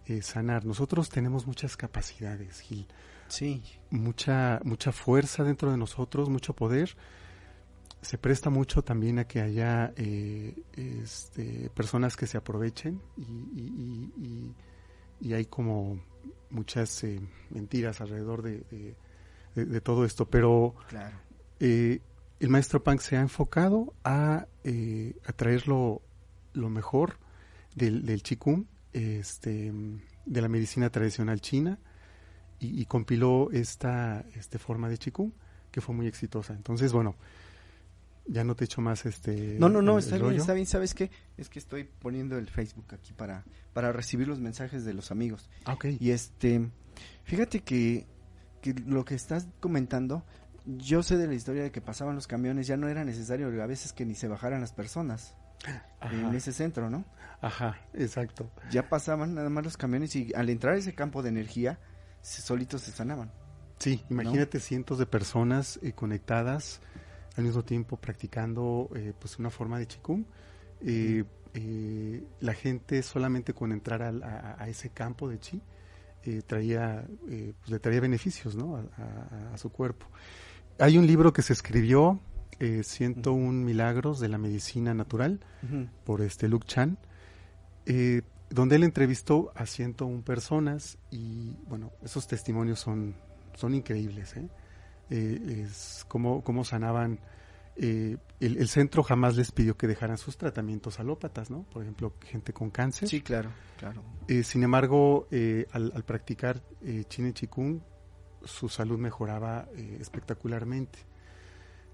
eh, 0.07 0.23
sanar. 0.23 0.65
Nosotros 0.65 1.09
tenemos 1.09 1.47
muchas 1.47 1.77
capacidades, 1.77 2.61
Gil, 2.61 2.87
Sí. 3.29 3.63
mucha, 3.91 4.61
mucha 4.65 4.91
fuerza 4.93 5.45
dentro 5.45 5.71
de 5.71 5.77
nosotros, 5.77 6.29
mucho 6.29 6.53
poder. 6.55 6.97
Se 8.03 8.19
presta 8.19 8.51
mucho 8.51 8.83
también 8.83 9.19
a 9.21 9.25
que 9.27 9.41
haya 9.41 9.93
eh, 9.97 10.55
este, 10.75 11.71
personas 11.71 12.17
que 12.17 12.27
se 12.27 12.37
aprovechen 12.37 13.01
y, 13.17 13.23
y- 13.23 14.55
y- 15.21 15.33
hay 15.35 15.45
como 15.47 16.03
muchas 16.51 17.05
eh, 17.05 17.21
mentiras 17.51 18.01
alrededor 18.01 18.43
de, 18.43 18.59
de- 18.71 18.97
de- 19.55 19.65
de 19.67 19.81
todo 19.81 20.05
esto. 20.05 20.29
Pero 20.29 20.75
Claro. 20.89 21.17
eh, 21.61 22.01
el 22.41 22.49
maestro 22.49 22.83
Pang 22.83 22.99
se 23.01 23.17
ha 23.17 23.21
enfocado 23.21 23.95
a, 24.03 24.47
eh, 24.65 25.15
a 25.25 25.33
traer 25.33 25.69
lo, 25.69 26.03
lo 26.55 26.69
mejor 26.71 27.19
del, 27.77 28.05
del 28.05 28.23
Qigong, 28.25 28.67
este, 28.93 29.73
de 30.27 30.41
la 30.43 30.49
medicina 30.49 30.91
tradicional 30.91 31.41
china, 31.41 31.79
y, 32.59 32.81
y 32.81 32.87
compiló 32.87 33.51
esta 33.53 34.25
este 34.35 34.59
forma 34.59 34.89
de 34.89 34.99
Qigong 34.99 35.33
que 35.71 35.81
fue 35.81 35.95
muy 35.95 36.09
exitosa. 36.09 36.53
Entonces, 36.53 36.93
bueno, 36.93 37.15
ya 38.33 38.45
no 38.45 38.55
te 38.57 38.65
echo 38.65 38.81
más 38.81 39.05
este. 39.07 39.57
No, 39.59 39.69
no, 39.69 39.83
no, 39.83 39.99
el- 39.99 39.99
está 40.05 40.17
el 40.17 40.23
bien, 40.23 40.31
rollo. 40.33 40.41
está 40.41 40.55
bien. 40.55 40.67
¿Sabes 40.67 40.95
qué? 40.95 41.11
Es 41.37 41.49
que 41.49 41.59
estoy 41.59 41.85
poniendo 41.85 42.39
el 42.39 42.49
Facebook 42.49 42.87
aquí 42.95 43.13
para, 43.13 43.45
para 43.73 43.93
recibir 43.93 44.27
los 44.29 44.41
mensajes 44.41 44.85
de 44.85 44.95
los 44.95 45.11
amigos. 45.11 45.51
Ah, 45.65 45.75
ok. 45.75 45.87
Y 46.01 46.11
este, 46.11 46.71
fíjate 47.25 47.61
que, 47.61 48.07
que 48.61 48.75
lo 48.87 49.05
que 49.05 49.15
estás 49.15 49.47
comentando, 49.61 50.25
yo 50.67 51.03
sé 51.03 51.17
de 51.17 51.27
la 51.27 51.35
historia 51.35 51.63
de 51.63 51.71
que 51.73 51.81
pasaban 51.81 52.15
los 52.15 52.27
camiones, 52.27 52.67
ya 52.67 52.77
no 52.77 52.89
era 52.89 53.05
necesario 53.05 53.49
a 53.63 53.67
veces 53.67 53.93
que 53.93 54.05
ni 54.07 54.15
se 54.15 54.29
bajaran 54.29 54.61
las 54.61 54.73
personas 54.73 55.37
en 56.11 56.35
ese 56.35 56.53
centro, 56.53 56.91
¿no? 56.91 57.05
ajá, 57.41 57.81
exacto. 57.95 58.51
Ya 58.71 58.89
pasaban 58.89 59.35
nada 59.35 59.49
más 59.51 59.65
los 59.65 59.77
camiones 59.77 60.15
y 60.17 60.33
al 60.35 60.49
entrar 60.51 60.75
a 60.75 60.79
ese 60.79 60.95
campo 60.95 61.23
de 61.23 61.29
energía, 61.31 61.79
se, 62.21 62.41
solitos 62.43 62.83
se 62.83 62.93
sanaban. 62.93 63.31
Sí, 63.79 64.05
imagínate 64.11 64.61
cientos 64.61 64.99
de 64.99 65.07
personas 65.07 65.81
eh, 65.83 65.93
conectadas 65.93 66.81
al 67.37 67.45
mismo 67.45 67.63
tiempo 67.65 67.97
practicando 67.97 68.91
eh, 68.95 69.13
pues 69.19 69.39
una 69.39 69.51
forma 69.51 69.79
de 69.79 69.87
Qigong. 69.87 70.25
Eh, 70.83 71.25
eh, 71.55 72.25
la 72.41 72.55
gente 72.55 73.03
solamente 73.03 73.53
con 73.55 73.73
entrar 73.73 74.03
al- 74.03 74.23
a, 74.23 74.57
a 74.59 74.69
ese 74.69 74.89
campo 74.91 75.29
de 75.29 75.39
chi 75.39 75.61
eh, 76.25 76.43
traía, 76.47 77.05
eh, 77.29 77.53
pues 77.59 77.71
le 77.71 77.79
traía 77.79 78.01
beneficios 78.01 78.55
¿no? 78.57 78.77
a, 78.77 78.81
a- 78.81 79.55
a 79.55 79.59
su 79.59 79.71
cuerpo. 79.71 80.07
Hay 80.79 80.97
un 80.99 81.07
libro 81.07 81.33
que 81.33 81.43
se 81.43 81.53
escribió, 81.53 82.21
eh, 82.59 82.83
101 82.85 83.65
milagros 83.65 84.19
de 84.21 84.29
la 84.29 84.39
medicina 84.39 84.95
natural, 84.95 85.41
por 86.05 86.21
este 86.23 86.49
Luke 86.49 86.67
Chan, 86.67 86.97
donde 88.51 88.77
él 88.77 88.85
entrevistó 88.85 89.51
a 89.55 89.67
101 89.67 90.23
personas 90.23 90.99
y 91.11 91.57
bueno, 91.69 91.91
esos 92.03 92.27
testimonios 92.27 92.79
son, 92.81 93.15
son 93.55 93.75
increíbles. 93.75 94.37
¿eh? 94.37 94.49
Eh, 95.11 95.65
es 95.67 96.05
cómo, 96.09 96.43
cómo 96.43 96.65
sanaban. 96.65 97.21
eh, 97.77 98.17
el, 98.41 98.57
el 98.59 98.69
centro 98.69 99.03
jamás 99.03 99.37
les 99.37 99.53
pidió 99.53 99.77
que 99.77 99.87
dejaran 99.87 100.19
sus 100.19 100.37
tratamientos 100.37 100.99
alópatas, 101.01 101.51
¿no? 101.51 101.63
Por 101.65 101.83
ejemplo, 101.83 102.15
gente 102.21 102.53
con 102.53 102.71
cáncer. 102.71 103.09
Sí, 103.09 103.21
claro, 103.23 103.51
claro. 103.79 104.03
Eh, 104.29 104.43
sin 104.43 104.63
embargo, 104.63 105.29
eh, 105.31 105.67
al, 105.73 105.93
al 105.95 106.05
practicar 106.05 106.61
eh, 106.83 107.05
Chin 107.09 107.29
y 107.29 107.33
Chikung, 107.33 107.81
su 108.45 108.69
salud 108.69 108.99
mejoraba 108.99 109.69
eh, 109.77 109.99
espectacularmente. 110.01 110.99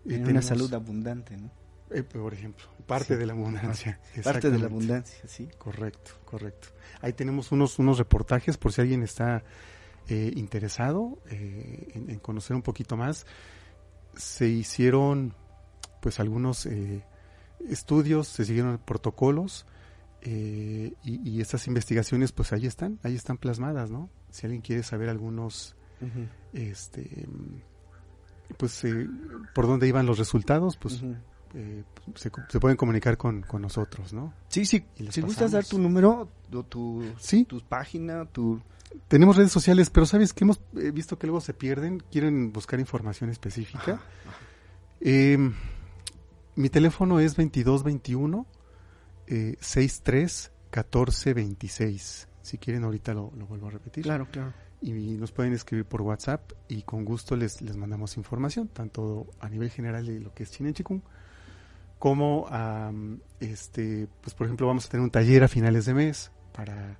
Una 0.05 0.41
salud 0.43 0.73
abundante, 0.73 1.37
¿no? 1.37 1.50
eh, 1.91 2.03
por 2.03 2.33
ejemplo, 2.33 2.65
parte 2.87 3.15
Sí. 3.15 3.21
de 3.21 3.27
la 3.27 3.33
abundancia. 3.35 4.00
Parte 4.25 4.50
de 4.50 4.59
la 4.59 4.67
abundancia, 4.67 5.21
sí. 5.27 5.49
Correcto, 5.59 6.12
correcto. 6.25 6.69
Ahí 7.03 7.12
tenemos 7.12 7.53
unos, 7.53 7.79
unos 7.79 7.99
reportajes 7.99 8.57
por 8.57 8.73
si 8.73 8.81
alguien 8.81 9.03
está 9.03 9.43
eh, 10.09 10.33
interesado 10.35 11.19
eh, 11.31 11.93
en, 11.95 12.11
en 12.11 12.19
conocer 12.19 12.57
un 12.57 12.62
poquito 12.62 12.97
más. 12.97 13.27
Se 14.17 14.49
hicieron 14.49 15.35
pues 16.00 16.19
algunos 16.21 16.67
eh, 16.67 17.05
estudios, 17.69 18.29
se 18.29 18.45
siguieron 18.45 18.79
protocolos 18.79 19.67
eh, 20.23 20.95
y, 21.05 21.29
y 21.29 21.41
estas 21.41 21.67
investigaciones 21.67 22.33
pues 22.33 22.53
ahí 22.53 22.67
están, 22.67 22.99
ahí 23.03 23.15
están 23.15 23.38
plasmadas, 23.38 23.91
¿no? 23.91 24.11
Si 24.31 24.47
alguien 24.47 24.62
quiere 24.62 24.83
saber 24.83 25.09
algunos, 25.09 25.77
este, 26.53 27.27
pues 28.57 28.85
eh, 28.85 29.09
por 29.55 29.67
dónde 29.67 29.88
iban 29.88 30.07
los 30.07 30.19
resultados, 30.19 30.77
pues. 30.77 31.03
Eh, 31.55 31.85
se, 32.14 32.31
se 32.49 32.61
pueden 32.61 32.76
comunicar 32.76 33.17
con, 33.17 33.43
con 33.43 33.62
nosotros, 33.62 34.12
¿no? 34.12 34.33
Sí, 34.49 34.64
sí, 34.67 34.85
si 35.11 35.21
gustas 35.21 35.52
dar 35.52 35.64
tu 35.64 35.78
número, 35.78 36.28
tu, 36.69 37.05
Sí. 37.19 37.45
tu 37.45 37.61
página, 37.61 38.25
tu... 38.26 38.61
Tenemos 39.09 39.37
redes 39.37 39.52
sociales, 39.52 39.90
pero 39.90 40.07
sabes 40.07 40.33
que 40.33 40.45
hemos 40.45 40.61
visto 40.73 41.19
que 41.19 41.26
luego 41.26 41.40
se 41.40 41.52
pierden, 41.55 42.02
quieren 42.11 42.52
buscar 42.52 42.81
información 42.81 43.31
específica. 43.31 43.93
Ajá, 43.95 44.02
Eh, 45.00 45.38
mi 46.57 46.71
teléfono 46.71 47.21
es 47.21 47.37
2221 47.37 48.47
eh, 49.28 49.57
63 49.61 50.50
14 50.71 51.35
26. 51.35 52.28
Si 52.43 52.59
quieren 52.59 52.85
ahorita 52.85 53.14
lo, 53.14 53.31
lo 53.37 53.47
vuelvo 53.47 53.69
a 53.69 53.71
repetir. 53.71 54.05
Claro, 54.05 54.26
claro. 54.31 54.52
Y 54.81 54.93
nos 54.93 55.33
pueden 55.33 55.52
escribir 55.52 55.85
por 55.85 56.02
WhatsApp 56.02 56.52
y 56.69 56.83
con 56.83 57.05
gusto 57.05 57.37
les, 57.37 57.61
les 57.62 57.76
mandamos 57.76 58.17
información, 58.17 58.69
tanto 58.69 59.26
a 59.40 59.49
nivel 59.49 59.71
general 59.71 60.07
de 60.07 60.21
lo 60.21 60.33
que 60.33 60.45
es 60.45 60.50
China 60.52 60.73
Chikung, 60.73 61.00
como 61.99 62.47
a, 62.50 62.93
este, 63.40 64.09
pues 64.21 64.35
por 64.35 64.47
ejemplo 64.47 64.67
vamos 64.67 64.87
a 64.87 64.88
tener 64.88 65.02
un 65.05 65.11
taller 65.11 65.45
a 65.45 65.49
finales 65.49 65.85
de 65.87 65.95
mes 65.95 66.31
para, 66.52 66.99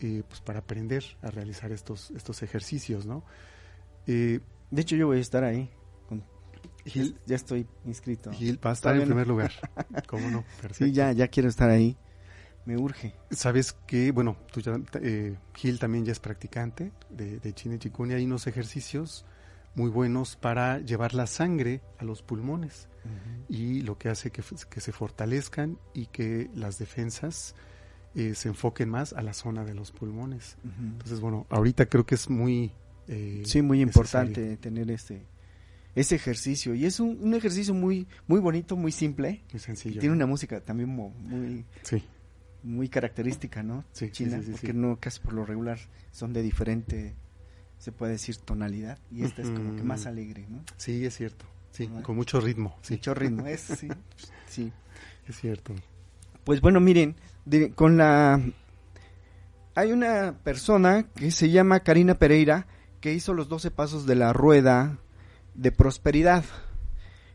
eh, 0.00 0.22
pues 0.28 0.40
para 0.40 0.60
aprender 0.60 1.04
a 1.22 1.30
realizar 1.30 1.72
estos, 1.72 2.10
estos 2.12 2.42
ejercicios, 2.42 3.06
¿no? 3.06 3.24
Eh, 4.06 4.40
De 4.70 4.82
hecho, 4.82 4.96
yo 4.96 5.06
voy 5.06 5.18
a 5.18 5.20
estar 5.20 5.44
ahí. 5.44 5.70
Gil, 6.84 7.18
ya 7.26 7.36
estoy 7.36 7.66
inscrito. 7.84 8.32
Gil 8.32 8.58
va 8.64 8.70
a 8.70 8.72
estar 8.72 8.94
en 8.94 9.00
no. 9.00 9.06
primer 9.06 9.26
lugar. 9.26 9.52
¿Cómo 10.06 10.30
no? 10.30 10.42
Perfecto. 10.60 10.86
Sí, 10.86 10.92
ya, 10.92 11.12
ya 11.12 11.28
quiero 11.28 11.48
estar 11.50 11.68
ahí. 11.68 11.98
Me 12.64 12.76
urge. 12.78 13.14
Sabes 13.30 13.72
que, 13.86 14.10
bueno, 14.10 14.36
tú 14.52 14.60
ya, 14.60 14.78
eh, 15.02 15.36
Gil 15.54 15.78
también 15.78 16.04
ya 16.06 16.12
es 16.12 16.20
practicante 16.20 16.92
de, 17.10 17.40
de 17.40 17.52
Chin 17.54 17.74
y 17.74 17.78
Chikung 17.78 18.10
y 18.10 18.14
hay 18.14 18.24
unos 18.24 18.46
ejercicios 18.46 19.26
muy 19.74 19.90
buenos 19.90 20.36
para 20.36 20.78
llevar 20.80 21.14
la 21.14 21.26
sangre 21.26 21.80
a 21.98 22.04
los 22.04 22.22
pulmones 22.22 22.88
y 23.48 23.80
lo 23.82 23.96
que 23.96 24.08
hace 24.10 24.30
que, 24.30 24.42
que 24.68 24.80
se 24.80 24.92
fortalezcan 24.92 25.78
y 25.94 26.06
que 26.06 26.50
las 26.54 26.78
defensas 26.78 27.54
eh, 28.14 28.34
se 28.34 28.48
enfoquen 28.48 28.90
más 28.90 29.12
a 29.14 29.22
la 29.22 29.32
zona 29.32 29.64
de 29.64 29.74
los 29.74 29.92
pulmones. 29.92 30.56
Entonces, 30.78 31.20
bueno, 31.20 31.46
ahorita 31.48 31.86
creo 31.86 32.04
que 32.04 32.16
es 32.16 32.28
muy... 32.28 32.72
eh, 33.06 33.42
Sí, 33.46 33.62
muy 33.62 33.78
necesario. 33.84 34.28
importante 34.30 34.56
tener 34.58 34.90
este 34.90 35.22
ese 35.94 36.14
ejercicio. 36.16 36.74
Y 36.74 36.84
es 36.84 37.00
un, 37.00 37.18
un 37.20 37.34
ejercicio 37.34 37.74
muy 37.74 38.06
muy 38.26 38.40
bonito, 38.40 38.76
muy 38.76 38.92
simple. 38.92 39.42
Muy 39.52 39.56
Y 39.56 39.58
sencillo. 39.58 40.00
tiene 40.00 40.14
¿no? 40.14 40.18
una 40.18 40.26
música 40.26 40.60
también 40.60 40.90
muy 40.90 41.64
Sí, 41.82 42.02
muy 42.62 42.88
característica, 42.88 43.62
¿no? 43.62 43.84
Sí, 43.92 44.10
China, 44.10 44.38
sí, 44.38 44.44
sí, 44.46 44.50
porque 44.52 44.72
no 44.74 44.98
casi 45.00 45.20
por 45.20 45.32
lo 45.32 45.44
regular 45.46 45.78
son 46.12 46.32
de 46.32 46.42
diferente, 46.42 47.14
se 47.78 47.92
puede 47.92 48.12
decir 48.12 48.36
tonalidad 48.38 48.98
y 49.10 49.22
esta 49.24 49.42
es 49.42 49.50
como 49.50 49.76
que 49.76 49.82
más 49.82 50.06
alegre, 50.06 50.46
¿no? 50.48 50.62
sí, 50.76 51.04
es 51.04 51.16
cierto. 51.16 51.44
Sí, 51.70 51.88
con 52.02 52.16
mucho 52.16 52.40
ritmo. 52.40 52.76
Sí, 52.82 52.94
Mucho 52.94 53.14
ritmo, 53.14 53.46
es 53.46 53.60
sí, 53.60 53.88
sí. 54.48 54.72
es 55.28 55.36
cierto. 55.40 55.74
Pues 56.44 56.60
bueno, 56.60 56.80
miren, 56.80 57.14
de- 57.44 57.70
con 57.72 57.96
la 57.96 58.40
hay 59.74 59.92
una 59.92 60.34
persona 60.42 61.04
que 61.14 61.30
se 61.30 61.50
llama 61.50 61.80
Karina 61.80 62.14
Pereira 62.14 62.66
que 63.00 63.12
hizo 63.14 63.32
los 63.32 63.48
12 63.48 63.70
pasos 63.70 64.06
de 64.06 64.16
la 64.16 64.32
rueda 64.32 64.98
de 65.54 65.70
prosperidad. 65.70 66.44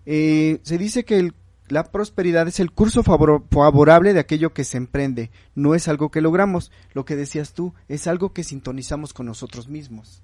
Eh, 0.06 0.60
se 0.64 0.78
dice 0.78 1.06
que 1.06 1.20
el- 1.20 1.34
la 1.74 1.84
prosperidad 1.92 2.48
es 2.48 2.60
el 2.60 2.72
curso 2.72 3.03
favor- 3.03 3.44
favorable 3.51 4.13
de 4.13 4.20
aquello 4.20 4.53
que 4.53 4.63
se 4.63 4.77
emprende, 4.77 5.32
no 5.56 5.75
es 5.75 5.88
algo 5.88 6.10
que 6.12 6.22
logramos. 6.22 6.72
Lo 6.94 7.03
que 7.03 7.15
decías 7.15 7.53
tú, 7.53 7.74
es 7.88 8.08
algo 8.08 8.32
que 8.32 8.44
sintonizamos 8.44 9.13
con 9.13 9.25
nosotros 9.25 9.68
mismos 9.68 10.22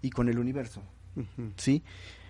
y 0.00 0.10
con 0.10 0.28
el 0.28 0.38
universo. 0.38 0.82
¿sí? 1.56 1.82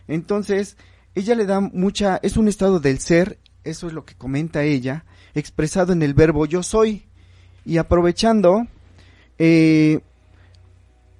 Entonces, 0.08 0.76
ella 1.14 1.34
le 1.34 1.46
da 1.46 1.60
mucha, 1.60 2.18
es 2.22 2.36
un 2.36 2.48
estado 2.48 2.80
del 2.80 2.98
ser, 2.98 3.38
eso 3.62 3.86
es 3.86 3.92
lo 3.92 4.04
que 4.04 4.14
comenta 4.14 4.64
ella, 4.64 5.04
expresado 5.34 5.92
en 5.92 6.02
el 6.02 6.14
verbo 6.14 6.46
yo 6.46 6.62
soy. 6.62 7.04
Y 7.64 7.76
aprovechando, 7.76 8.66
eh, 9.38 10.00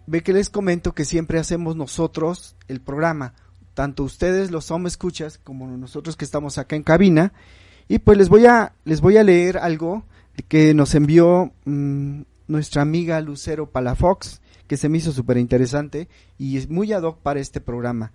ve 0.06 0.22
que 0.22 0.32
les 0.32 0.50
comento 0.50 0.92
que 0.92 1.04
siempre 1.04 1.38
hacemos 1.38 1.76
nosotros 1.76 2.56
el 2.66 2.80
programa, 2.80 3.34
tanto 3.74 4.04
ustedes 4.04 4.50
los 4.50 4.70
home 4.70 4.88
escuchas 4.88 5.38
como 5.38 5.66
nosotros 5.66 6.16
que 6.16 6.24
estamos 6.24 6.58
acá 6.58 6.76
en 6.76 6.82
cabina, 6.82 7.32
y 7.88 7.98
pues 7.98 8.18
les 8.18 8.28
voy 8.28 8.46
a, 8.46 8.74
les 8.84 9.00
voy 9.00 9.16
a 9.16 9.24
leer 9.24 9.58
algo 9.58 10.04
que 10.48 10.74
nos 10.74 10.94
envió 10.94 11.52
mm, 11.64 12.22
nuestra 12.48 12.82
amiga 12.82 13.20
Lucero 13.20 13.70
Palafox, 13.70 14.40
que 14.66 14.76
se 14.76 14.88
me 14.88 14.98
hizo 14.98 15.12
súper 15.12 15.36
interesante 15.36 16.08
y 16.38 16.56
es 16.56 16.70
muy 16.70 16.92
ad 16.92 17.02
hoc 17.02 17.18
para 17.18 17.40
este 17.40 17.60
programa. 17.60 18.12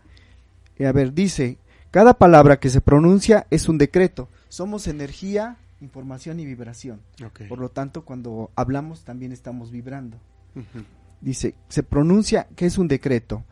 Eh, 0.77 0.87
a 0.87 0.91
ver, 0.91 1.13
dice, 1.13 1.57
cada 1.91 2.15
palabra 2.15 2.59
que 2.59 2.69
se 2.69 2.81
pronuncia 2.81 3.47
es 3.49 3.69
un 3.69 3.77
decreto. 3.77 4.29
Somos 4.49 4.87
energía, 4.87 5.57
información 5.81 6.39
y 6.39 6.45
vibración. 6.45 7.01
Por 7.47 7.59
lo 7.59 7.69
tanto, 7.69 8.05
cuando 8.05 8.51
hablamos 8.55 9.03
también 9.03 9.31
estamos 9.31 9.71
vibrando. 9.71 10.17
Dice, 11.21 11.55
se 11.69 11.83
pronuncia 11.83 12.47
que 12.55 12.65
es 12.65 12.77
un 12.77 12.87
decreto. 12.87 13.43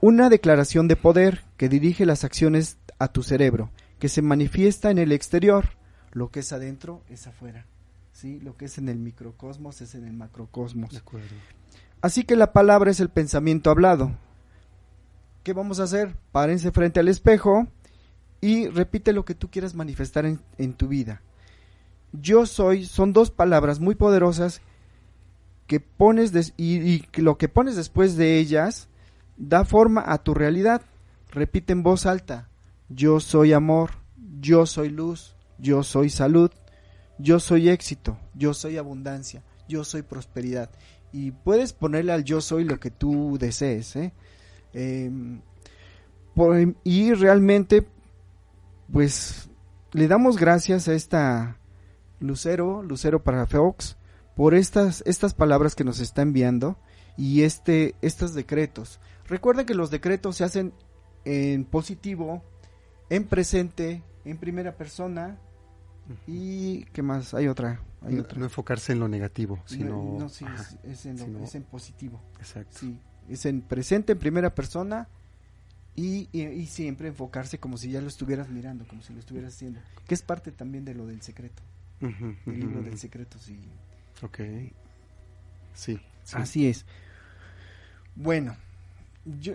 Una 0.00 0.28
declaración 0.28 0.88
de 0.88 0.96
poder 0.96 1.44
que 1.56 1.68
dirige 1.68 2.06
las 2.06 2.24
acciones 2.24 2.78
a 2.98 3.08
tu 3.08 3.22
cerebro, 3.22 3.70
que 3.98 4.08
se 4.08 4.22
manifiesta 4.22 4.90
en 4.90 4.98
el 4.98 5.12
exterior. 5.12 5.70
Lo 6.12 6.30
que 6.30 6.40
es 6.40 6.52
adentro 6.52 7.02
es 7.08 7.26
afuera. 7.26 7.66
¿Sí? 8.12 8.40
Lo 8.40 8.56
que 8.56 8.66
es 8.66 8.78
en 8.78 8.88
el 8.88 8.98
microcosmos 8.98 9.80
es 9.80 9.94
en 9.94 10.04
el 10.06 10.12
macrocosmos. 10.12 10.90
De 10.90 10.98
acuerdo. 10.98 11.28
Así 12.02 12.24
que 12.24 12.36
la 12.36 12.52
palabra 12.52 12.90
es 12.90 13.00
el 13.00 13.08
pensamiento 13.10 13.70
hablado. 13.70 14.12
¿Qué 15.42 15.52
vamos 15.52 15.80
a 15.80 15.84
hacer? 15.84 16.14
Párense 16.32 16.70
frente 16.70 17.00
al 17.00 17.08
espejo 17.08 17.66
y 18.42 18.68
repite 18.68 19.12
lo 19.12 19.24
que 19.24 19.34
tú 19.34 19.50
quieras 19.50 19.74
manifestar 19.74 20.26
en, 20.26 20.40
en 20.58 20.74
tu 20.74 20.88
vida. 20.88 21.22
Yo 22.12 22.44
soy 22.44 22.84
son 22.84 23.12
dos 23.12 23.30
palabras 23.30 23.80
muy 23.80 23.94
poderosas 23.94 24.60
que 25.66 25.80
pones 25.80 26.32
des- 26.32 26.52
y, 26.58 27.04
lo 27.20 27.38
que 27.38 27.48
pones 27.48 27.76
después 27.76 28.16
de 28.16 28.38
ellas 28.38 28.88
da 29.40 29.64
forma 29.64 30.04
a 30.06 30.18
tu 30.18 30.34
realidad. 30.34 30.82
Repite 31.30 31.72
en 31.72 31.82
voz 31.82 32.06
alta. 32.06 32.48
Yo 32.88 33.20
soy 33.20 33.52
amor, 33.52 33.90
yo 34.40 34.66
soy 34.66 34.90
luz, 34.90 35.36
yo 35.58 35.82
soy 35.82 36.10
salud, 36.10 36.50
yo 37.18 37.40
soy 37.40 37.68
éxito, 37.68 38.18
yo 38.34 38.52
soy 38.52 38.76
abundancia, 38.76 39.42
yo 39.68 39.84
soy 39.84 40.02
prosperidad. 40.02 40.70
Y 41.12 41.30
puedes 41.32 41.72
ponerle 41.72 42.12
al 42.12 42.24
yo 42.24 42.40
soy 42.40 42.64
lo 42.64 42.78
que 42.78 42.90
tú 42.90 43.38
desees. 43.38 43.96
¿eh? 43.96 44.12
Em, 44.72 45.40
y 46.84 47.12
realmente, 47.14 47.86
pues, 48.92 49.48
le 49.92 50.08
damos 50.08 50.36
gracias 50.36 50.88
a 50.88 50.94
esta 50.94 51.58
Lucero, 52.18 52.82
Lucero 52.82 53.22
para 53.22 53.46
Fox, 53.46 53.96
por 54.36 54.54
estas, 54.54 55.02
estas 55.06 55.34
palabras 55.34 55.74
que 55.74 55.84
nos 55.84 56.00
está 56.00 56.22
enviando 56.22 56.76
y 57.16 57.42
este, 57.42 57.94
estos 58.02 58.34
decretos. 58.34 59.00
Recuerden 59.26 59.66
que 59.66 59.74
los 59.74 59.90
decretos 59.90 60.36
se 60.36 60.44
hacen 60.44 60.72
en 61.24 61.64
positivo, 61.64 62.42
en 63.10 63.24
presente, 63.24 64.02
en 64.24 64.38
primera 64.38 64.76
persona 64.76 65.38
y 66.26 66.84
¿qué 66.86 67.02
más? 67.02 67.34
Hay 67.34 67.46
otra, 67.46 67.80
hay 68.02 68.14
No, 68.14 68.22
otra. 68.22 68.38
no 68.38 68.44
enfocarse 68.44 68.92
en 68.92 68.98
lo 69.00 69.08
negativo, 69.08 69.56
No, 69.56 69.62
sino... 69.66 70.16
no, 70.18 70.28
sí, 70.28 70.44
Ajá, 70.44 70.62
es, 70.84 70.90
es 70.90 71.06
en 71.06 71.18
lo- 71.18 71.24
sino- 71.26 71.44
es 71.44 71.54
en 71.54 71.62
positivo. 71.62 72.20
Exacto. 72.38 72.78
Sí, 72.78 72.98
es 73.28 73.46
en 73.46 73.60
presente, 73.62 74.12
en 74.12 74.18
primera 74.18 74.54
persona 74.54 75.08
y, 75.94 76.28
y, 76.32 76.42
y 76.42 76.66
siempre 76.66 77.08
enfocarse 77.08 77.58
como 77.58 77.76
si 77.76 77.90
ya 77.90 78.00
lo 78.00 78.08
estuvieras 78.08 78.48
mirando, 78.48 78.86
como 78.88 79.02
si 79.02 79.12
lo 79.12 79.20
estuvieras 79.20 79.54
haciendo, 79.54 79.80
que 80.06 80.14
es 80.14 80.22
parte 80.22 80.50
también 80.50 80.84
de 80.84 80.94
lo 80.94 81.06
del 81.06 81.22
secreto, 81.22 81.62
Ujú, 82.00 82.34
el 82.46 82.58
libro 82.60 82.80
ujú. 82.80 82.88
del 82.88 82.98
secreto, 82.98 83.38
sí. 83.38 83.60
Ok. 84.22 84.40
Sí. 85.74 86.00
Sí. 86.30 86.42
Así 86.42 86.68
es. 86.68 86.84
Bueno, 88.14 88.56
yo, 89.24 89.54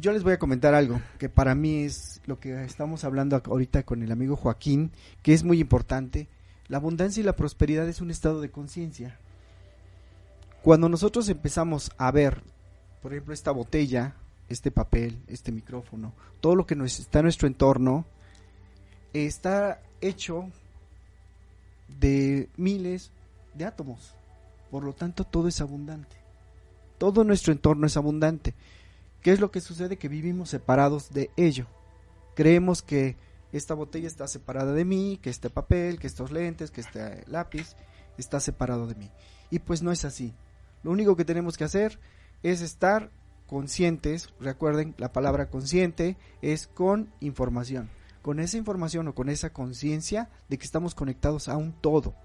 yo 0.00 0.12
les 0.12 0.22
voy 0.22 0.32
a 0.32 0.38
comentar 0.38 0.74
algo 0.74 1.00
que 1.18 1.28
para 1.28 1.54
mí 1.54 1.84
es 1.84 2.20
lo 2.26 2.38
que 2.38 2.64
estamos 2.64 3.04
hablando 3.04 3.40
ahorita 3.44 3.84
con 3.84 4.02
el 4.02 4.12
amigo 4.12 4.36
Joaquín, 4.36 4.90
que 5.22 5.34
es 5.34 5.44
muy 5.44 5.60
importante. 5.60 6.28
La 6.68 6.78
abundancia 6.78 7.20
y 7.20 7.24
la 7.24 7.36
prosperidad 7.36 7.88
es 7.88 8.00
un 8.00 8.10
estado 8.10 8.40
de 8.40 8.50
conciencia. 8.50 9.18
Cuando 10.62 10.88
nosotros 10.88 11.28
empezamos 11.28 11.92
a 11.98 12.10
ver, 12.10 12.42
por 13.02 13.12
ejemplo, 13.12 13.34
esta 13.34 13.50
botella, 13.50 14.14
este 14.48 14.70
papel, 14.70 15.18
este 15.28 15.52
micrófono, 15.52 16.14
todo 16.40 16.56
lo 16.56 16.66
que 16.66 16.74
nos 16.74 16.98
está 16.98 17.18
en 17.18 17.24
nuestro 17.24 17.46
entorno, 17.46 18.06
está 19.12 19.82
hecho 20.00 20.50
de 22.00 22.48
miles 22.56 23.10
de 23.54 23.64
átomos. 23.66 24.14
Por 24.74 24.82
lo 24.82 24.92
tanto, 24.92 25.22
todo 25.22 25.46
es 25.46 25.60
abundante. 25.60 26.16
Todo 26.98 27.22
nuestro 27.22 27.52
entorno 27.52 27.86
es 27.86 27.96
abundante. 27.96 28.56
¿Qué 29.22 29.30
es 29.30 29.38
lo 29.38 29.52
que 29.52 29.60
sucede? 29.60 29.98
Que 29.98 30.08
vivimos 30.08 30.50
separados 30.50 31.12
de 31.12 31.30
ello. 31.36 31.68
Creemos 32.34 32.82
que 32.82 33.16
esta 33.52 33.74
botella 33.74 34.08
está 34.08 34.26
separada 34.26 34.72
de 34.72 34.84
mí, 34.84 35.20
que 35.22 35.30
este 35.30 35.48
papel, 35.48 36.00
que 36.00 36.08
estos 36.08 36.32
lentes, 36.32 36.72
que 36.72 36.80
este 36.80 37.22
lápiz 37.28 37.76
está 38.18 38.40
separado 38.40 38.88
de 38.88 38.96
mí. 38.96 39.12
Y 39.48 39.60
pues 39.60 39.80
no 39.80 39.92
es 39.92 40.04
así. 40.04 40.34
Lo 40.82 40.90
único 40.90 41.14
que 41.14 41.24
tenemos 41.24 41.56
que 41.56 41.62
hacer 41.62 42.00
es 42.42 42.60
estar 42.60 43.12
conscientes. 43.46 44.34
Recuerden, 44.40 44.96
la 44.98 45.12
palabra 45.12 45.50
consciente 45.50 46.16
es 46.42 46.66
con 46.66 47.12
información. 47.20 47.90
Con 48.22 48.40
esa 48.40 48.56
información 48.56 49.06
o 49.06 49.14
con 49.14 49.28
esa 49.28 49.52
conciencia 49.52 50.30
de 50.48 50.58
que 50.58 50.66
estamos 50.66 50.96
conectados 50.96 51.48
a 51.48 51.56
un 51.56 51.80
todo. 51.80 52.16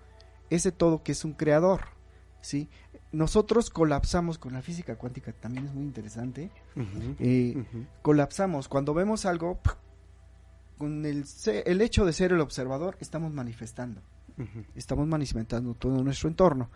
Ese 0.49 0.71
todo 0.71 1.03
que 1.03 1.11
es 1.11 1.23
un 1.23 1.33
creador. 1.33 1.98
¿Sí? 2.41 2.69
Nosotros 3.11 3.69
colapsamos 3.69 4.37
con 4.37 4.53
la 4.53 4.61
física 4.61 4.95
cuántica, 4.95 5.31
también 5.33 5.65
es 5.65 5.73
muy 5.73 5.83
interesante. 5.83 6.51
Eh, 7.19 7.63
colapsamos. 8.01 8.67
Cuando 8.67 8.93
vemos 8.93 9.25
algo 9.25 9.59
con 10.77 11.05
el, 11.05 11.25
el 11.65 11.81
hecho 11.81 12.05
de 12.05 12.13
ser 12.13 12.31
el 12.31 12.39
observador 12.39 12.97
estamos 12.99 13.33
manifestando. 13.33 14.01
Estamos 14.75 15.07
manifestando 15.07 15.73
todo 15.73 16.01
nuestro 16.03 16.29
entorno. 16.29 16.69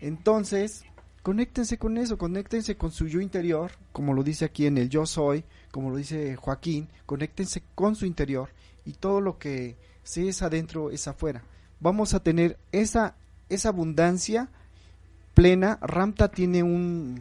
Entonces 0.00 0.84
conéctense 1.22 1.76
con 1.76 1.98
eso 1.98 2.16
conéctense 2.16 2.76
con 2.76 2.92
su 2.92 3.08
yo 3.08 3.20
interior 3.20 3.72
como 3.90 4.14
lo 4.14 4.22
dice 4.22 4.44
aquí 4.44 4.66
en 4.66 4.78
el 4.78 4.88
yo 4.88 5.06
soy 5.06 5.42
como 5.72 5.90
lo 5.90 5.96
dice 5.96 6.36
Joaquín 6.36 6.86
conéctense 7.04 7.64
con 7.74 7.96
su 7.96 8.06
interior 8.06 8.50
y 8.84 8.92
todo 8.92 9.20
lo 9.20 9.36
que 9.36 9.76
se 10.04 10.28
es 10.28 10.42
adentro 10.42 10.90
es 10.90 11.08
afuera. 11.08 11.42
Vamos 11.80 12.14
a 12.14 12.20
tener 12.20 12.58
esa 12.72 13.16
esa 13.48 13.68
abundancia 13.68 14.48
plena 15.36 15.78
Ramta 15.82 16.28
tiene 16.28 16.62
un 16.62 17.20